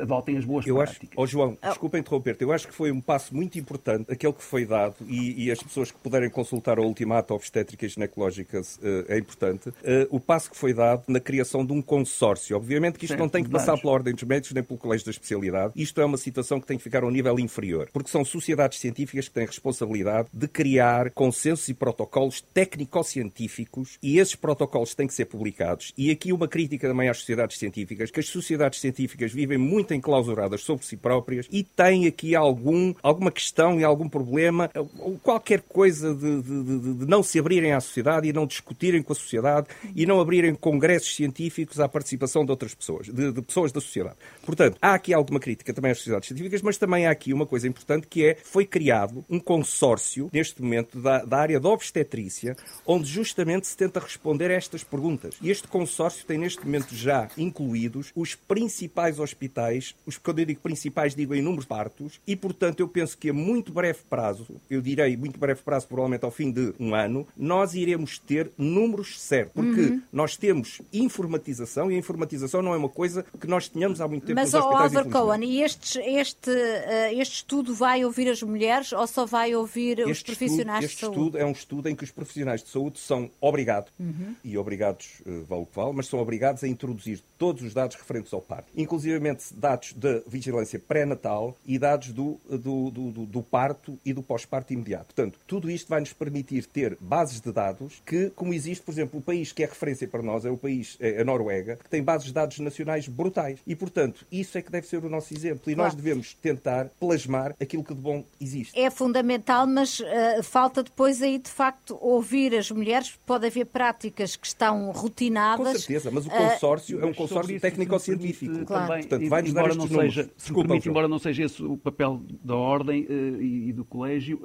[0.00, 1.08] adotem as boas eu práticas.
[1.10, 4.42] Acho, oh João, desculpa interromper-te, eu acho que foi um passo muito importante, aquele que
[4.42, 9.18] foi dado, e, e as pessoas que puderem consultar o Ultimato Obstétrica e Ginecológicas é
[9.18, 9.72] importante,
[10.10, 12.56] o passo que foi dado na criação de um consórcio.
[12.56, 15.06] Obviamente que isto certo, não tem que passar pela Ordem dos Médicos nem pelo Colégio
[15.06, 15.72] da Especialidade.
[15.76, 18.78] Isto é uma situação que tem que ficar a um nível inferior, porque são sociedades
[18.78, 25.06] científicas que têm a responsabilidade de criar consensos e protocolos técnico-científicos e esses protocolos têm
[25.06, 25.92] que ser publicados.
[25.96, 30.62] E aqui uma crítica também às sociedades científicas, que as sociedades científicas vivem muito enclausuradas
[30.62, 36.14] sobre si próprias e têm aqui algum, alguma questão e algum problema, ou qualquer coisa
[36.14, 39.68] de, de, de, de não se abrirem à sociedade e não discutirem com a sociedade
[39.94, 44.16] e não abrirem congressos científicos à participação de outras pessoas, de, de pessoas da sociedade.
[44.44, 47.68] Portanto, há aqui alguma crítica também às sociedades científicas, mas também há aqui uma coisa
[47.68, 53.08] importante que é, foi criado um consórcio, neste momento, da, da área da obstetrícia, onde
[53.08, 55.36] justamente se tenta responder a estas perguntas.
[55.40, 60.60] E este consórcio tem neste momento já incluídos os principais hospitais, os, quando eu digo
[60.60, 64.46] principais, digo em número de partos, e portanto eu penso que a muito breve prazo,
[64.70, 69.20] eu direi muito breve prazo, provavelmente ao fim de um ano, nós iremos ter números
[69.20, 70.02] certos, porque uhum.
[70.12, 73.01] nós temos informatização e a informatização não é uma coisa
[73.40, 74.92] que nós tenhamos há muito tempo Mas, nos hospitais.
[74.92, 79.54] Mas, Cohen, e este, este, uh, este estudo vai ouvir as mulheres ou só vai
[79.54, 81.16] ouvir este os profissionais estudo, de saúde?
[81.16, 84.34] Este estudo é um estudo em que os profissionais de saúde são obrigados, uhum.
[84.44, 87.96] e obrigados, uh, vale o que vale, mas são obrigados a introduzir todos os dados
[87.96, 89.12] referentes ao parto, inclusive
[89.54, 95.14] dados da vigilância pré-natal e dados do, do, do, do parto e do pós-parto imediato.
[95.14, 99.20] Portanto, tudo isto vai nos permitir ter bases de dados que, como existe, por exemplo,
[99.20, 102.02] o país que é referência para nós é o país, é a Noruega, que tem
[102.02, 103.60] bases de dados nacionais brutais.
[103.66, 105.70] E, portanto, isso é que deve ser o nosso exemplo.
[105.70, 105.88] E claro.
[105.88, 108.78] nós devemos tentar plasmar aquilo que de bom existe.
[108.78, 113.18] É fundamental, mas uh, falta depois aí, de facto, ouvir as mulheres.
[113.26, 115.66] Pode haver práticas que estão rotinadas.
[115.66, 118.64] Com certeza, mas o consórcio uh, é um consórcio técnico-científico.
[118.64, 119.00] Claro.
[119.00, 122.22] Portanto, vai nos dar estes não seja, Desculpa, permite, embora não seja esse o papel
[122.42, 124.40] da Ordem uh, e do Colégio,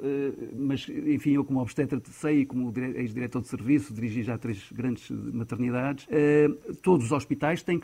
[0.56, 5.10] mas, enfim, eu como obstetra sei e como ex-diretor de serviço, dirigi já três grandes
[5.10, 6.06] maternidades,
[6.82, 7.78] todos os hospitais têm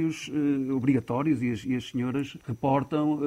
[0.00, 0.30] questionários
[0.74, 3.20] obrigatórios e as, e as senhoras reportam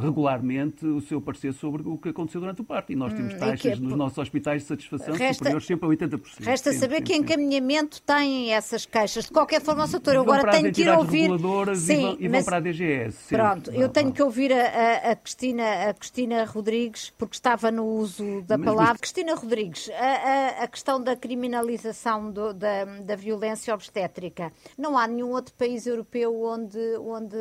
[0.00, 2.92] regularmente o seu parecer sobre o que aconteceu durante o parto.
[2.92, 6.20] E nós temos hum, taxas nos nossos hospitais de satisfação resta, superiores sempre a 80%.
[6.40, 9.26] Resta sempre, saber sempre, que encaminhamento têm essas queixas.
[9.26, 11.30] De qualquer forma, doutor, eu agora tenho que ir ouvir.
[11.76, 13.16] Sim, e vão, e vão para a DGS.
[13.16, 13.36] Sempre.
[13.36, 18.42] Pronto, eu tenho que ouvir a, a, Cristina, a Cristina Rodrigues, porque estava no uso
[18.42, 18.92] da mas, palavra.
[18.92, 19.00] Mas...
[19.00, 24.52] Cristina Rodrigues, a, a, questão da criminalização do, da, da violência obstétrica.
[24.76, 27.36] Não há nenhum outro país europeu onde, onde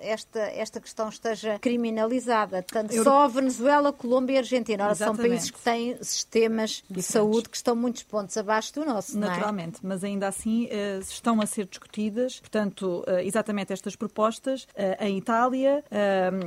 [0.00, 2.62] esta, esta questão esteja criminalizada.
[2.62, 3.04] Tanto Eu...
[3.04, 4.84] só a Venezuela, Colômbia e Argentina.
[4.84, 7.06] Ora, são países que têm sistemas Diferentes.
[7.06, 9.16] de saúde que estão muitos pontos abaixo do nosso.
[9.16, 9.20] É?
[9.20, 9.80] Naturalmente, é?
[9.82, 15.18] mas ainda assim eh, estão a ser discutidas, portanto, eh, exatamente estas propostas eh, em
[15.18, 15.84] Itália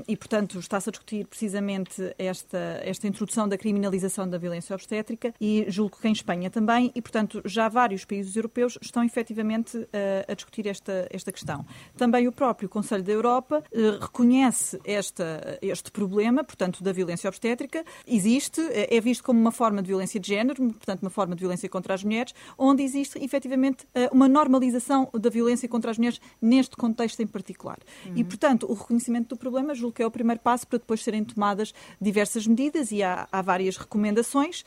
[0.07, 5.65] e, portanto, está-se a discutir precisamente esta, esta introdução da criminalização da violência obstétrica e
[5.67, 9.87] julgo que em Espanha também e, portanto, já vários países europeus estão efetivamente
[10.27, 11.65] a discutir esta, esta questão.
[11.97, 13.61] Também o próprio Conselho da Europa
[13.99, 19.89] reconhece esta, este problema, portanto, da violência obstétrica, existe, é visto como uma forma de
[19.89, 24.29] violência de género, portanto, uma forma de violência contra as mulheres, onde existe efetivamente uma
[24.29, 27.79] normalização da violência contra as mulheres neste contexto em particular.
[28.05, 28.13] Uhum.
[28.15, 31.23] E, portanto, o reconhecimento do problema julgo que é o primeiro passo para depois serem
[31.23, 34.63] tomadas diversas medidas e há, há várias recomendações.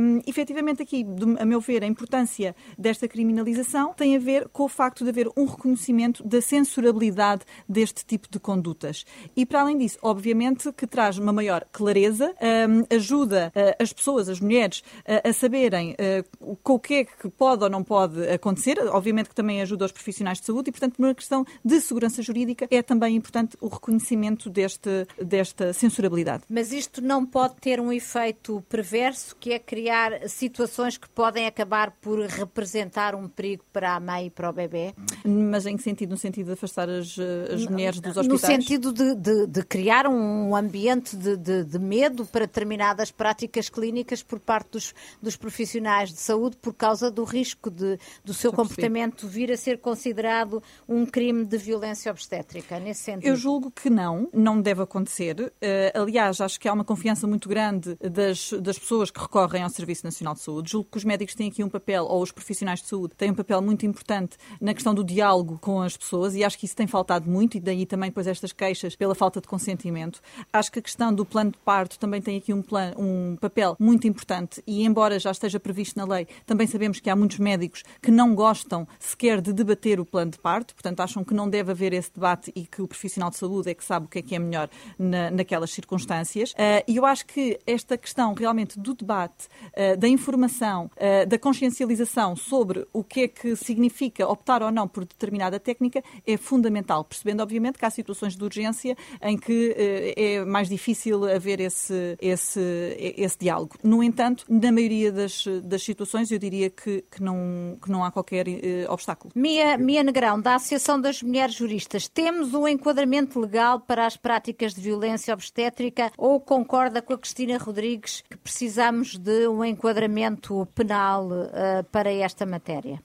[0.00, 1.06] Um, efetivamente, aqui,
[1.38, 5.30] a meu ver, a importância desta criminalização tem a ver com o facto de haver
[5.36, 5.79] um reconhecimento
[6.24, 9.04] da censurabilidade deste tipo de condutas.
[9.36, 12.34] E, para além disso, obviamente que traz uma maior clareza,
[12.68, 17.04] um, ajuda uh, as pessoas, as mulheres, uh, a saberem uh, com o que é
[17.04, 18.78] que pode ou não pode acontecer.
[18.88, 22.66] Obviamente que também ajuda os profissionais de saúde e, portanto, numa questão de segurança jurídica,
[22.70, 26.44] é também importante o reconhecimento deste, desta censurabilidade.
[26.48, 31.90] Mas isto não pode ter um efeito perverso, que é criar situações que podem acabar
[32.00, 34.94] por representar um perigo para a mãe e para o bebê?
[35.24, 36.10] Mas em que sentido?
[36.10, 37.16] No sentido de afastar as,
[37.52, 38.28] as mulheres dos hospitais?
[38.28, 43.68] No sentido de, de, de criar um ambiente de, de, de, medo para determinadas práticas
[43.68, 48.52] clínicas por parte dos, dos profissionais de saúde por causa do risco de, do seu
[48.52, 53.26] comportamento vir a ser considerado um crime de violência obstétrica, nesse sentido?
[53.26, 55.40] Eu julgo que não, não deve acontecer.
[55.40, 59.70] Uh, aliás, acho que há uma confiança muito grande das, das pessoas que recorrem ao
[59.70, 60.70] Serviço Nacional de Saúde.
[60.70, 63.34] Julgo que os médicos têm aqui um papel, ou os profissionais de saúde, têm um
[63.34, 66.86] papel muito importante na questão do diálogo com as pessoas e acho que isso tem
[66.86, 70.20] faltado muito e daí também depois estas queixas pela falta de consentimento.
[70.52, 73.76] Acho que a questão do plano de parto também tem aqui um, plano, um papel
[73.78, 77.82] muito importante e embora já esteja previsto na lei, também sabemos que há muitos médicos
[78.02, 81.70] que não gostam sequer de debater o plano de parto, portanto acham que não deve
[81.70, 84.22] haver esse debate e que o profissional de saúde é que sabe o que é
[84.22, 84.68] que é melhor
[84.98, 86.52] na, naquelas circunstâncias.
[86.52, 89.46] Uh, e eu acho que esta questão realmente do debate,
[89.76, 94.88] uh, da informação, uh, da consciencialização sobre o que é que significa optar ou não
[94.88, 95.04] por
[95.50, 99.74] determinada técnica é fundamental, percebendo obviamente que há situações de urgência em que
[100.16, 103.76] é mais difícil haver esse, esse, esse diálogo.
[103.82, 108.10] No entanto, na maioria das, das situações eu diria que, que, não, que não há
[108.10, 108.46] qualquer
[108.88, 109.32] obstáculo.
[109.34, 114.74] Mia, Mia Negrão, da Associação das Mulheres Juristas, temos um enquadramento legal para as práticas
[114.74, 121.26] de violência obstétrica ou concorda com a Cristina Rodrigues que precisamos de um enquadramento penal
[121.26, 123.00] uh, para esta matéria?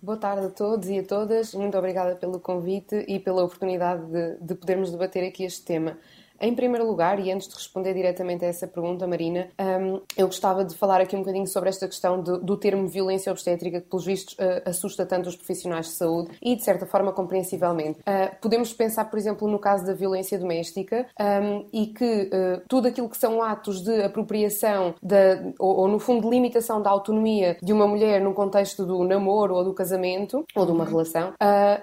[0.00, 1.52] Boa tarde a todos e a todas.
[1.54, 5.98] Muito obrigada pelo convite e pela oportunidade de, de podermos debater aqui este tema.
[6.40, 10.64] Em primeiro lugar, e antes de responder diretamente a essa pergunta, Marina, um, eu gostava
[10.64, 14.04] de falar aqui um bocadinho sobre esta questão de, do termo violência obstétrica, que, pelos
[14.04, 17.98] vistos, uh, assusta tanto os profissionais de saúde e, de certa forma, compreensivelmente.
[18.00, 22.88] Uh, podemos pensar, por exemplo, no caso da violência doméstica um, e que uh, tudo
[22.88, 27.56] aquilo que são atos de apropriação da, ou, ou, no fundo, de limitação da autonomia
[27.62, 30.90] de uma mulher no contexto do namoro ou do casamento ou de uma uhum.
[30.90, 31.32] relação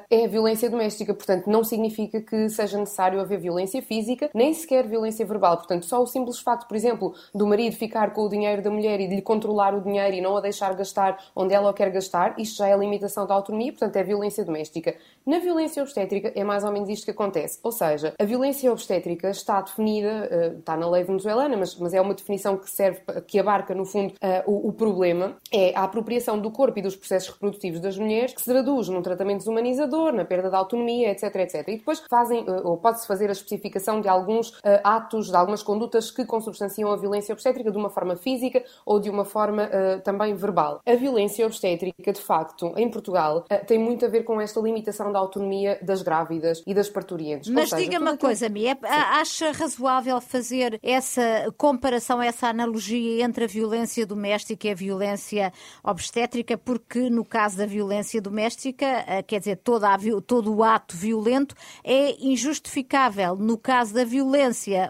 [0.09, 1.13] é violência doméstica.
[1.13, 5.57] Portanto, não significa que seja necessário haver violência física, nem sequer violência verbal.
[5.57, 8.99] Portanto, só o simples facto, por exemplo, do marido ficar com o dinheiro da mulher
[8.99, 11.89] e de lhe controlar o dinheiro e não a deixar gastar onde ela o quer
[11.89, 14.95] gastar, isto já é limitação da autonomia, portanto é violência doméstica.
[15.25, 17.59] Na violência obstétrica é mais ou menos isto que acontece.
[17.63, 22.01] Ou seja, a violência obstétrica está definida, uh, está na lei venezuelana, mas, mas, é
[22.01, 25.35] uma definição que serve, que abarca, no fundo, uh, o, o, problema.
[25.51, 29.01] É a apropriação do corpo e dos processos reprodutivos das mulheres que se traduz num
[29.01, 31.67] tratamento desumanizador, na perda da autonomia, etc, etc.
[31.69, 34.34] E depois fazem, uh, ou pode-se fazer a especificação de alguns
[34.83, 39.09] atos, de algumas condutas que consubstanciam a violência obstétrica de uma forma física ou de
[39.09, 39.69] uma forma
[40.03, 40.81] também verbal.
[40.85, 45.19] A violência obstétrica, de facto, em Portugal, tem muito a ver com esta limitação da
[45.19, 47.49] autonomia das grávidas e das parturientes.
[47.49, 54.05] Mas diga-me uma coisa, Mia, acha razoável fazer essa comparação, essa analogia entre a violência
[54.05, 59.97] doméstica e a violência obstétrica, porque no caso da violência doméstica, quer dizer, toda a,
[60.25, 63.35] todo o ato violento é injustificável.
[63.35, 64.24] No caso da violência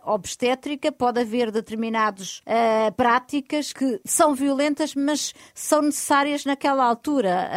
[0.05, 7.49] obstétrica, pode haver determinadas uh, práticas que são violentas, mas são necessárias naquela altura.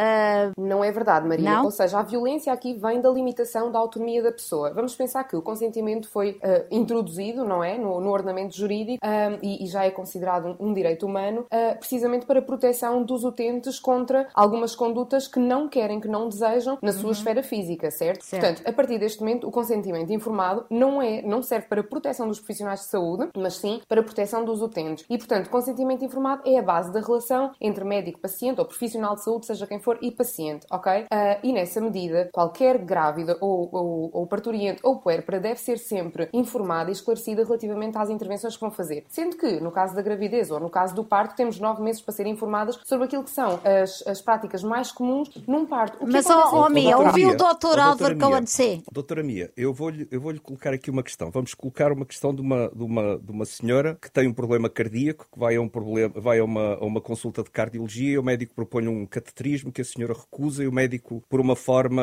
[0.57, 0.61] Uh...
[0.61, 1.51] Não é verdade, Maria.
[1.51, 1.65] Não?
[1.65, 4.73] Ou seja, a violência aqui vem da limitação da autonomia da pessoa.
[4.73, 9.05] Vamos pensar que o consentimento foi uh, introduzido, não é, no, no ordenamento jurídico
[9.43, 11.47] e, e, já é considerado um, um direito humano,
[11.79, 16.79] precisamente para a proteção dos utentes contra algumas condutas que não querem, que não desejam
[16.83, 17.11] na sua uhum.
[17.13, 18.25] esfera física, certo?
[18.25, 18.43] certo?
[18.43, 22.29] Portanto, a partir deste momento, o consentimento informado não é, não serve para a proteção
[22.29, 25.05] dos profissionais de saúde, mas sim para a proteção dos utentes.
[25.09, 29.47] E, portanto, consentimento informado é a base da relação entre médico-paciente ou profissional de saúde,
[29.47, 31.07] seja quem for, e paciente, ok?
[31.43, 36.91] e nessa medida, qualquer grávida ou, ou, ou parturiente ou puérpera deve ser sempre informada
[36.91, 39.05] e esclarecida relativamente às intervenções que vão fazer.
[39.09, 42.15] Sendo que, no caso da gravidez ou no caso do parto, temos nove meses para
[42.15, 45.99] serem informadas sobre aquilo que são as, as práticas mais comuns num parto.
[46.07, 48.83] Mas, ó oh, Mia, ouviu o doutor Álvaro Coancê?
[48.91, 51.31] Doutora Mia, eu vou-lhe eu vou colocar aqui uma questão.
[51.31, 54.69] Vamos colocar uma questão de uma, de, uma, de uma senhora que tem um problema
[54.69, 58.19] cardíaco, que vai a, um problema, vai a, uma, a uma consulta de cardiologia e
[58.19, 62.03] o médico propõe um cateterismo que a senhora recusa e o médico, por uma forma,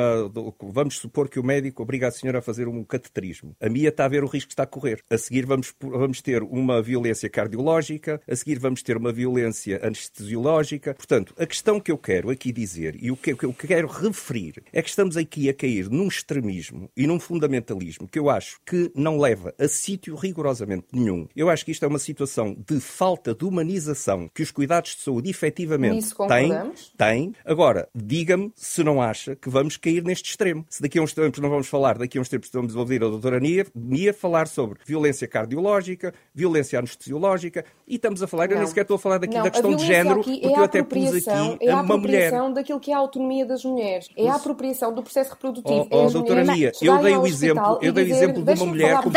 [0.62, 3.56] vamos supor que o médico obriga a senhora a fazer um cateterismo.
[3.60, 5.04] A Mia está a ver o risco que está a correr.
[5.10, 10.94] A seguir vamos, vamos ter uma violência cardiológica, a seguir vamos ter uma violência anestesiológica.
[10.94, 14.82] Portanto, a questão que eu quero aqui dizer e o que eu quero referir é
[14.82, 19.18] que estamos aqui a cair num extremismo e num fundamentalismo que eu acho que não
[19.18, 21.28] leva a sítio rigorosamente nenhum.
[21.36, 25.02] Eu acho que isto é uma situação de falta de humanização que os cuidados de
[25.02, 26.54] saúde efetivamente têm.
[26.98, 27.34] têm.
[27.46, 30.66] Agora, diga-me se não acha que vamos cair neste extremo.
[30.70, 33.08] Se daqui a uns tempos não vamos falar, daqui a uns tempos vamos ouvir a
[33.08, 38.56] doutora Nia, Nia falar sobre violência cardiológica, violência anestesiológica e estamos a falar, não.
[38.56, 40.64] eu nem sequer estou a falar daqui não, da questão de género, porque é eu
[40.64, 42.32] até pus aqui é a uma mulher.
[42.54, 45.88] daquilo que é a autonomia das mulheres, é a apropriação do processo reprodutivo.
[45.92, 49.02] Oh, oh doutora Nia, eu dei o exemplo, eu dei o exemplo de uma mulher
[49.02, 49.10] com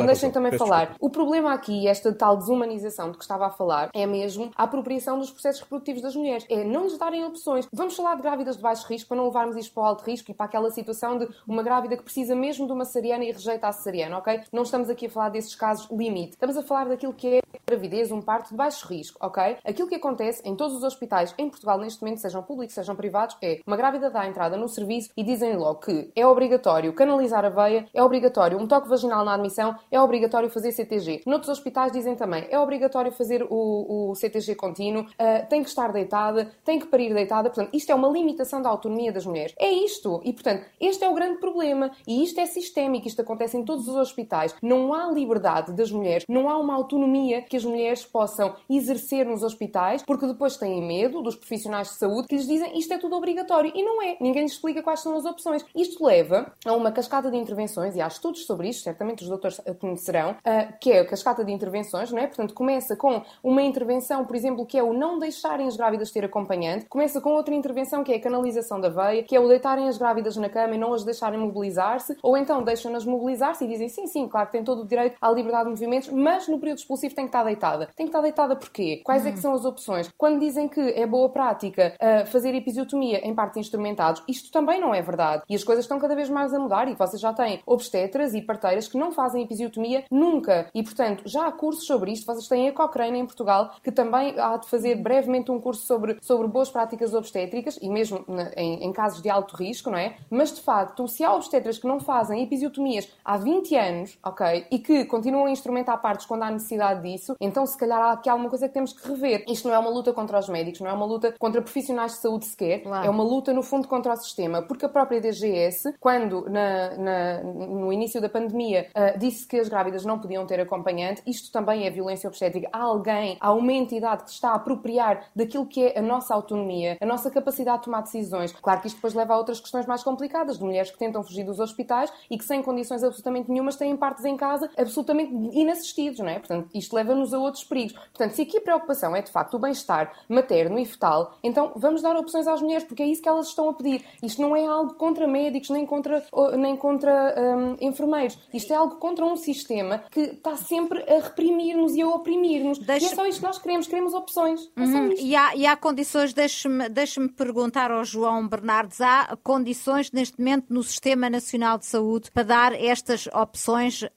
[0.05, 0.95] Deixem também falar.
[0.99, 5.19] O problema aqui, esta tal desumanização de que estava a falar, é mesmo a apropriação
[5.19, 6.45] dos processos reprodutivos das mulheres.
[6.49, 7.67] É não lhes darem opções.
[7.71, 10.31] Vamos falar de grávidas de baixo risco para não levarmos isto para o alto risco
[10.31, 13.67] e para aquela situação de uma grávida que precisa mesmo de uma cesariana e rejeita
[13.67, 14.41] a cesariana, ok?
[14.51, 16.33] Não estamos aqui a falar desses casos limite.
[16.33, 19.57] Estamos a falar daquilo que é gravidez, um parto de baixo risco, ok?
[19.65, 23.37] Aquilo que acontece em todos os hospitais em Portugal neste momento, sejam públicos, sejam privados,
[23.41, 24.27] é uma grávida dá a
[24.57, 28.89] no serviço e dizem logo que é obrigatório canalizar a veia, é obrigatório um toque
[28.89, 31.21] vaginal na admissão, é obrigatório fazer CTG.
[31.25, 35.91] Noutros hospitais dizem também é obrigatório fazer o, o CTG contínuo, uh, tem que estar
[35.91, 37.49] deitada, tem que parir deitada.
[37.49, 39.53] Portanto, isto é uma limitação da autonomia das mulheres.
[39.59, 40.21] É isto.
[40.23, 41.91] E, portanto, este é o grande problema.
[42.07, 43.07] E isto é sistémico.
[43.07, 44.55] Isto acontece em todos os hospitais.
[44.61, 49.43] Não há liberdade das mulheres, não há uma autonomia que as mulheres possam exercer nos
[49.43, 53.15] hospitais, porque depois têm medo dos profissionais de saúde que lhes dizem isto é tudo
[53.15, 53.71] obrigatório.
[53.73, 54.17] E não é.
[54.19, 55.65] Ninguém explica quais são as opções.
[55.75, 59.61] Isto leva a uma cascata de intervenções, e há estudos sobre isto, certamente os doutores
[59.79, 62.27] conhecerão, uh, que é a cascata de intervenções, não é?
[62.27, 66.25] Portanto, começa com uma intervenção, por exemplo, que é o não deixarem as grávidas ter
[66.25, 69.87] acompanhante, começa com outra intervenção que é a canalização da veia, que é o deitarem
[69.87, 73.89] as grávidas na cama e não as deixarem mobilizar-se, ou então deixam-nas mobilizar-se e dizem
[73.89, 76.79] sim, sim, claro que tem todo o direito à liberdade de movimentos, mas no período
[76.79, 77.89] expulsivo tem que estar deitada.
[77.95, 79.01] Tem que estar deitada porquê?
[79.03, 80.09] Quais é que são as opções?
[80.17, 84.79] Quando dizem que é boa prática uh, fazer episiotomia em partes instrumentados, isto isto também
[84.79, 85.43] não é verdade.
[85.49, 88.41] E as coisas estão cada vez mais a mudar e vocês já têm obstetras e
[88.41, 90.69] parteiras que não fazem episiotomia nunca.
[90.73, 92.25] E, portanto, já há cursos sobre isto.
[92.25, 96.17] Vocês têm a Cochrane em Portugal, que também há de fazer brevemente um curso sobre,
[96.21, 98.25] sobre boas práticas obstétricas e mesmo
[98.55, 100.17] em, em casos de alto risco, não é?
[100.29, 104.79] Mas, de facto, se há obstetras que não fazem episiotomias há 20 anos, ok, e
[104.79, 108.49] que continuam a instrumentar partos quando há necessidade disso, então se calhar há aqui alguma
[108.49, 109.45] coisa que temos que rever.
[109.47, 112.17] Isto não é uma luta contra os médicos, não é uma luta contra profissionais de
[112.19, 113.05] saúde sequer, claro.
[113.05, 117.43] é uma luta, no fundo, contra o sistema, porque a própria DGS, quando na, na,
[117.43, 121.85] no início da pandemia uh, disse que as grávidas não podiam ter acompanhante, isto também
[121.85, 122.69] é violência obstétrica.
[122.71, 126.97] Há alguém, há uma entidade que está a apropriar daquilo que é a nossa autonomia,
[127.01, 128.51] a nossa capacidade de tomar decisões.
[128.51, 131.43] Claro que isto depois leva a outras questões mais complicadas, de mulheres que tentam fugir
[131.43, 136.29] dos hospitais e que sem condições absolutamente nenhumas têm partos em casa absolutamente inassistidos, não
[136.29, 136.39] é?
[136.39, 137.93] Portanto, isto leva-nos a outros perigos.
[137.93, 142.01] Portanto, se aqui a preocupação é de facto o bem-estar materno e fetal, então vamos
[142.01, 144.05] dar opções às mulheres, porque é isso que elas estão a pedir.
[144.21, 146.23] Isto não é algo contra médicos, nem contra,
[146.57, 148.37] nem contra um, enfermeiros.
[148.53, 152.79] Isto é algo contra um sistema que está sempre a reprimir-nos e a oprimir-nos.
[152.79, 153.05] Deixa...
[153.05, 154.69] E é só isto que nós queremos, queremos opções.
[154.75, 155.13] É uhum.
[155.17, 160.65] e, há, e há condições, deixe-me deixe perguntar ao João Bernardes, há condições neste momento
[160.73, 164.07] no Sistema Nacional de Saúde para dar estas opções uh,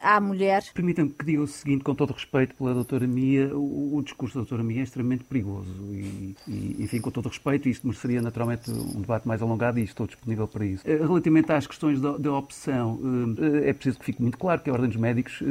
[0.00, 0.64] à mulher?
[0.72, 4.40] Permitam-me que diga o seguinte, com todo respeito pela doutora Mia, o, o discurso da
[4.40, 9.00] doutora Mia é extremamente perigoso e, e, enfim, com todo respeito, isto mereceria naturalmente um
[9.00, 10.82] debate mais alongado e estou disponível para isso.
[10.86, 12.98] Eh, relativamente às questões da, da opção,
[13.38, 15.42] eh, é preciso que fique muito claro que a Ordem dos Médicos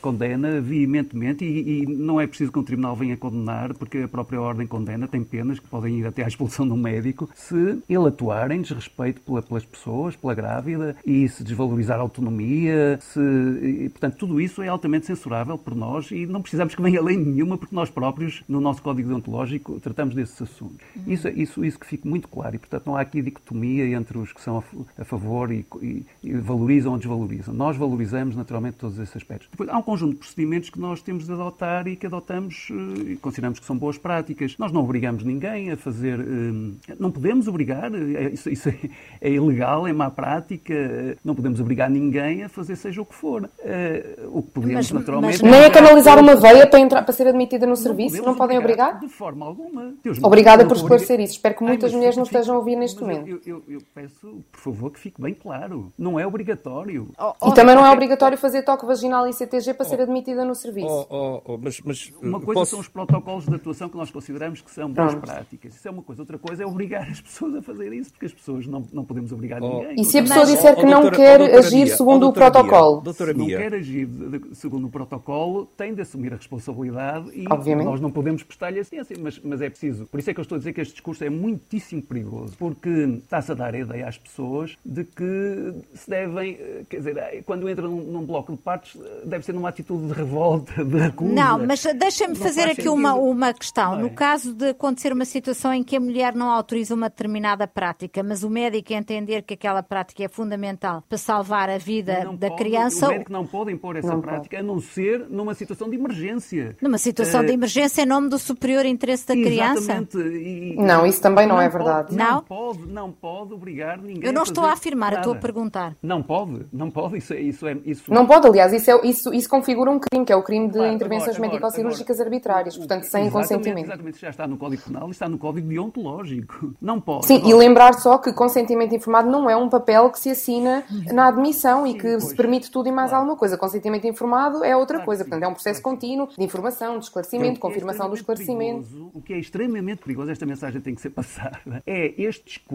[0.00, 4.40] condena veementemente e, e não é preciso que um tribunal venha condenar, porque a própria
[4.40, 8.08] Ordem condena, tem penas que podem ir até à expulsão de um médico, se ele
[8.08, 13.88] atuar em desrespeito pela, pelas pessoas, pela grávida, e se desvalorizar a autonomia, se, e,
[13.88, 17.56] portanto, tudo isso é altamente censurável por nós e não precisamos que venha lei nenhuma,
[17.56, 20.78] porque nós próprios, no nosso código deontológico, tratamos desses assuntos.
[20.96, 21.02] Uhum.
[21.06, 24.32] Isso, isso, isso que fique muito claro, e portanto não há aqui dicotomia entre os
[24.32, 24.64] que são
[24.98, 27.52] a, favor e, e, e, valorizam ou desvalorizam.
[27.52, 29.48] Nós valorizamos naturalmente todos esses aspectos.
[29.50, 33.12] Depois, há um conjunto de procedimentos que nós temos de adotar e que adotamos eh,
[33.12, 34.56] e consideramos que são boas práticas.
[34.58, 36.18] Nós não obrigamos ninguém a fazer.
[36.20, 38.76] Eh, não podemos obrigar, é, isso, isso é,
[39.20, 40.74] é, ilegal, é má prática,
[41.22, 43.48] não podemos obrigar ninguém a fazer seja o que for.
[43.60, 45.42] Eh, o que podemos, mas, naturalmente.
[45.42, 48.34] Mas, nem a canalizar uma veia para, entrar, para ser admitida no não serviço, não
[48.34, 49.00] podem obrigar?
[49.00, 49.92] De forma alguma.
[50.02, 51.34] Deus Obrigada por esclarecer isso.
[51.34, 54.60] Espero que muitas Ai, mulheres não estejam a ouvir neste Eu, eu, eu, peço, por
[54.60, 55.92] favor, que fique bem claro.
[55.98, 57.08] Não é obrigatório.
[57.18, 60.00] Oh, oh, e também não é obrigatório fazer toque vaginal e CTG para oh, ser
[60.00, 60.86] admitida no serviço.
[60.88, 62.70] Oh, oh, oh, mas, mas, uma coisa posso...
[62.72, 65.74] são os protocolos de atuação que nós consideramos que são boas práticas.
[65.74, 66.22] Isso é uma coisa.
[66.22, 69.32] Outra coisa é obrigar as pessoas a fazer isso, porque as pessoas não, não podemos
[69.32, 70.00] obrigar oh, ninguém.
[70.00, 73.02] E se a pessoa disser que não quer agir segundo o protocolo?
[73.12, 74.08] Se não quer agir
[74.52, 77.86] segundo o protocolo, tem de assumir a responsabilidade e Obviamente.
[77.86, 80.06] nós não podemos prestar-lhe a ciência, mas, mas é preciso.
[80.06, 82.88] Por isso é que eu estou a dizer que este discurso é muitíssimo perigoso, porque
[83.22, 87.68] está-se a dar a ideia às pessoas de que se devem, eh, quer dizer, quando
[87.68, 91.32] entram num, num bloco de partes, eh, deve ser numa atitude de revolta, de acusa.
[91.32, 93.98] Não, mas deixa-me fazer aqui uma, uma questão.
[93.98, 98.22] No caso de acontecer uma situação em que a mulher não autoriza uma determinada prática,
[98.22, 102.48] mas o médico entender que aquela prática é fundamental para salvar a vida não da
[102.48, 103.08] pode, criança.
[103.08, 104.70] O médico não pode impor essa não prática, pode.
[104.70, 106.76] a não ser numa situação de emergência.
[106.80, 110.06] Numa situação uh, de emergência em nome do superior interesse da criança?
[110.14, 112.14] E, não, isso também não, não é verdade.
[112.14, 112.36] Não?
[112.36, 114.24] não pode, não pode obrigar ninguém.
[114.24, 115.20] Eu não a estou a afirmar, nada.
[115.20, 115.96] estou a perguntar.
[116.02, 117.40] Não pode, não pode, isso é.
[117.40, 118.12] Isso é isso...
[118.12, 120.74] Não pode, aliás, isso, é, isso, isso configura um crime, que é o crime de
[120.74, 123.86] claro, intervenções médico-cirúrgicas arbitrárias, portanto, sem exatamente, consentimento.
[123.86, 126.74] Exatamente, já está no Código Penal e está no Código Deontológico.
[126.80, 127.26] Não pode.
[127.26, 131.28] Sim, e lembrar só que consentimento informado não é um papel que se assina na
[131.28, 132.24] admissão Sim, e que pois.
[132.24, 133.22] se permite tudo e mais claro.
[133.22, 133.56] alguma coisa.
[133.56, 137.54] Consentimento informado é outra claro, coisa, portanto, é um processo contínuo de informação, de esclarecimento,
[137.54, 138.88] de confirmação do esclarecimento.
[138.88, 142.71] Perigoso, o que é extremamente perigoso, esta mensagem tem que ser passada, é este discurso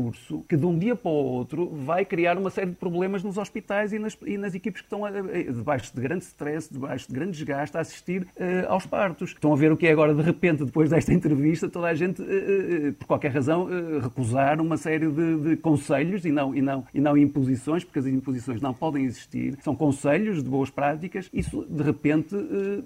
[0.47, 3.93] que de um dia para o outro vai criar uma série de problemas nos hospitais
[3.93, 7.13] e nas, e nas equipes que estão a, a, debaixo de grande stress, debaixo de
[7.13, 9.31] grande desgaste, a assistir uh, aos partos.
[9.31, 12.21] Estão a ver o que é agora, de repente, depois desta entrevista, toda a gente,
[12.21, 13.67] uh, uh, por qualquer razão,
[14.01, 18.05] recusar uma série de, de, conselhos e não, e, não, e não imposições, porque as
[18.05, 19.57] imposições não podem existir.
[19.61, 21.29] São conselhos de boas práticas.
[21.33, 22.35] Isso, de repente,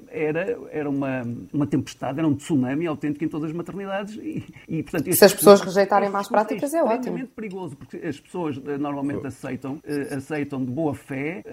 [0.09, 1.21] era, era uma,
[1.53, 4.15] uma tempestade, era um tsunami autêntico em todas as maternidades.
[4.15, 8.19] E, e portanto, Se as pessoas rejeitarem más práticas, é, é É perigoso, porque as
[8.19, 9.79] pessoas normalmente aceitam,
[10.15, 11.43] aceitam de boa fé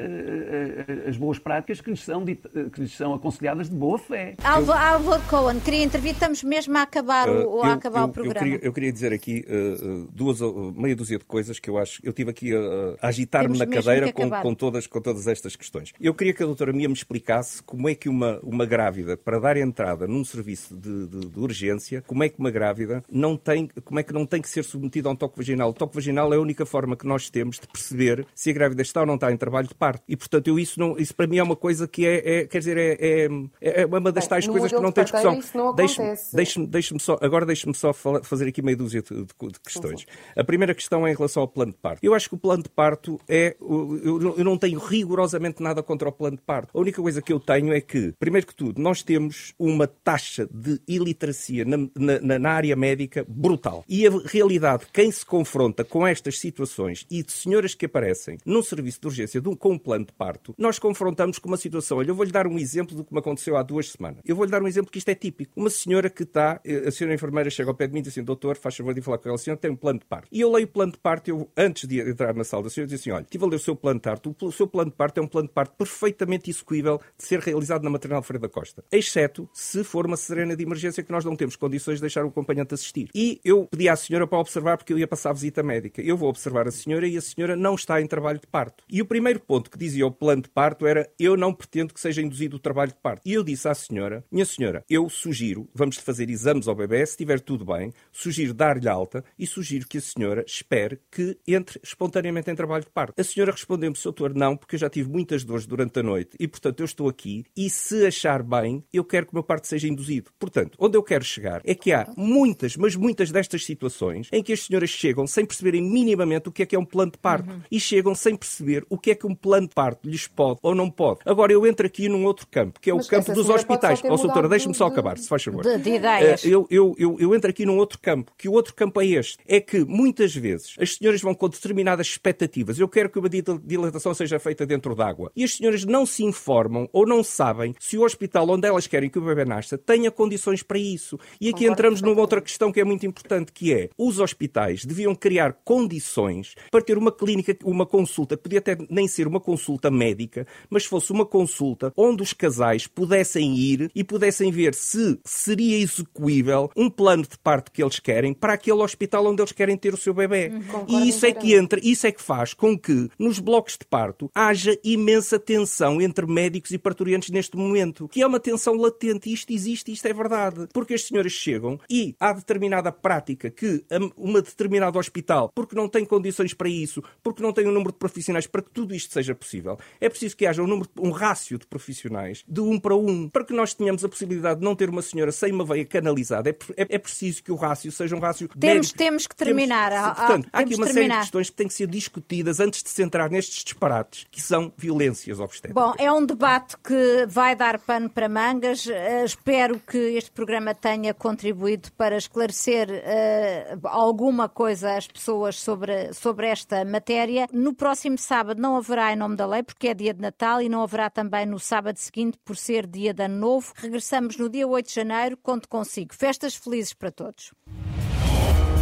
[1.07, 4.37] as boas práticas que lhes são, que lhes são aconselhadas de boa fé.
[4.43, 8.47] Álvaro Cohen, queria intervir, estamos mesmo a acabar, o, a acabar eu, o programa.
[8.47, 10.41] Eu queria, eu queria dizer aqui uh, duas,
[10.75, 12.01] meia dúzia de coisas que eu acho.
[12.05, 12.59] Eu tive aqui a,
[13.01, 15.93] a agitar-me na cadeira com, com, todas, com todas estas questões.
[16.01, 19.39] Eu queria que a doutora Mia me explicasse como é que uma, uma grávida, para
[19.39, 23.69] dar entrada num serviço de, de, de urgência, como é que uma grávida não tem,
[23.85, 25.71] como é que não tem que ser submetida a um toque vaginal.
[25.71, 28.83] O toque vaginal é a única forma que nós temos de perceber se a grávida
[28.83, 30.03] está ou não está em trabalho de parto.
[30.09, 32.59] E, portanto, eu isso, não, isso para mim é uma coisa que é, é quer
[32.59, 33.29] dizer, é,
[33.61, 35.39] é, é uma das Bem, tais coisas que não tem discussão.
[35.75, 40.01] Deixe-me deixe deixe só, agora deixe-me só fazer aqui meia dúzia de, de, de questões.
[40.01, 40.07] Sim.
[40.37, 42.01] A primeira questão é em relação ao plano de parto.
[42.03, 43.57] Eu acho que o plano de parto é.
[43.61, 46.77] Eu, eu não tenho rigorosamente nada contra o plano de parto.
[46.77, 50.49] A única coisa que eu tenho é que, primeiro que tudo, nós temos uma taxa
[50.51, 53.85] de iliteracia na, na, na área médica brutal.
[53.89, 58.63] E a realidade, quem se confronta com estas situações e de senhoras que aparecem num
[58.63, 61.99] serviço de urgência de um, com um plano de parto, nós confrontamos com uma situação.
[61.99, 64.21] Olha, eu vou-lhe dar um exemplo do que me aconteceu há duas semanas.
[64.25, 65.53] Eu vou-lhe dar um exemplo que isto é típico.
[65.55, 68.25] Uma senhora que está, a senhora enfermeira chega ao pé de mim e diz assim:
[68.25, 70.29] Doutor, faz favor de falar com ela, senhora tem um plano de parto.
[70.33, 72.89] E eu leio o plano de parto, eu, antes de entrar na sala da senhora,
[72.89, 74.35] diz assim: Olha, estive a ler o seu plano de parto.
[74.41, 77.83] O seu plano de parto é um plano de parto perfeitamente execuível de ser realizado
[77.83, 78.85] na maternal Freire da Costa.
[78.91, 82.29] Exceto se for uma serena de emergência que nós não temos condições de deixar o
[82.29, 83.11] acompanhante assistir.
[83.15, 86.03] E eu pedi à senhora para observar porque eu ia passar a visita médica.
[86.03, 88.85] Eu vou observar a senhora e a senhora não está em trabalho de parto.
[88.89, 92.01] E o primeiro ponto que dizia o plano de parto era: Eu não pretendo que
[92.01, 93.23] seja induzido o trabalho de parto.
[93.25, 97.13] E eu disse à senhora: Minha senhora, eu sugiro, vamos fazer exames ao bebê, se
[97.13, 102.51] estiver tudo bem, sugiro dar-lhe alta e sugiro que a senhora espere que entre espontaneamente
[102.51, 103.19] em trabalho de parto.
[103.19, 106.49] A senhora respondeu-me: Doutor, não, porque eu já tive muitas dores durante a noite e,
[106.49, 109.89] portanto, eu estou aqui e se achar bem, eu quero que o meu parto seja
[109.89, 110.31] induzido.
[110.39, 114.53] Portanto, onde eu quero chegar é que há muitas, mas muitas destas situações em que
[114.53, 117.51] as senhoras chegam sem perceberem minimamente o que é que é um plano de parto
[117.51, 117.61] uhum.
[117.71, 120.75] e chegam sem perceber o que é que um plano de parto lhes pode ou
[120.75, 121.21] não pode.
[121.25, 124.03] Agora eu entro aqui num outro campo, que é o mas campo dos hospitais.
[124.05, 125.63] Ó, oh, doutora, deixe-me só acabar, se faz favor.
[125.63, 126.43] De, de ideias.
[126.43, 129.07] Uh, eu, eu, eu, eu entro aqui num outro campo, que o outro campo é
[129.07, 129.39] este.
[129.47, 132.79] É que muitas vezes as senhoras vão com determinadas expectativas.
[132.79, 135.31] Eu quero que uma dilatação seja feita dentro d'água.
[135.37, 139.09] E as senhoras não se informam ou não sabem se o hospital onde elas querem
[139.09, 141.19] que o bebê nasça tenha condições para isso.
[141.41, 145.15] E aqui entramos numa outra questão que é muito importante, que é os hospitais deviam
[145.15, 149.91] criar condições para ter uma clínica, uma consulta, que podia até nem ser uma consulta
[149.91, 155.79] médica, mas fosse uma consulta onde os casais pudessem ir e pudessem ver se seria
[155.79, 159.95] execuível um plano de parto que eles querem para aquele hospital onde eles querem ter
[159.95, 160.51] o seu bebê.
[160.51, 163.85] Hum, e isso é que entra, isso é que faz com que nos blocos de
[163.85, 169.33] parto haja imensa tensão entre médicos e parturientes neste momento, que é uma tensão latente.
[169.33, 170.69] Isto existe, isto é verdade.
[170.73, 173.85] Porque as senhoras chegam e há determinada prática que
[174.17, 174.41] uma
[174.79, 178.47] determinado hospital, porque não tem condições para isso, porque não tem um número de profissionais
[178.47, 181.67] para que tudo isto seja possível, é preciso que haja um, número, um rácio de
[181.67, 185.03] profissionais de um para um, para que nós tenhamos a possibilidade de não ter uma
[185.03, 186.51] senhora sem uma veia canalizada.
[186.51, 188.99] É, é, é preciso que o rácio seja um rácio temos, médico.
[188.99, 189.91] Temos que terminar.
[189.91, 192.89] Temos, portanto, há aqui uma série de questões que têm que ser discutidas antes de
[192.89, 195.83] se entrar nestes disparates, que são violências obstétricas.
[195.83, 198.87] Bom, é um debate que vai dar pano para mangas.
[198.87, 206.13] Uh, espero que este programa tenha contribuído para esclarecer uh, alguma coisa às pessoas sobre,
[206.13, 207.47] sobre esta matéria.
[207.53, 210.69] No próximo sábado não haverá em nome da lei, porque é dia de Natal, e
[210.69, 213.73] não haverá também no sábado seguinte, por ser dia de Ano Novo.
[213.77, 215.39] Regressamos no dia 8 de janeiro.
[215.43, 216.15] Conto consigo.
[216.15, 217.53] Festas felizes para todos.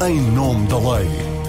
[0.06, 1.45] Em nome da lei.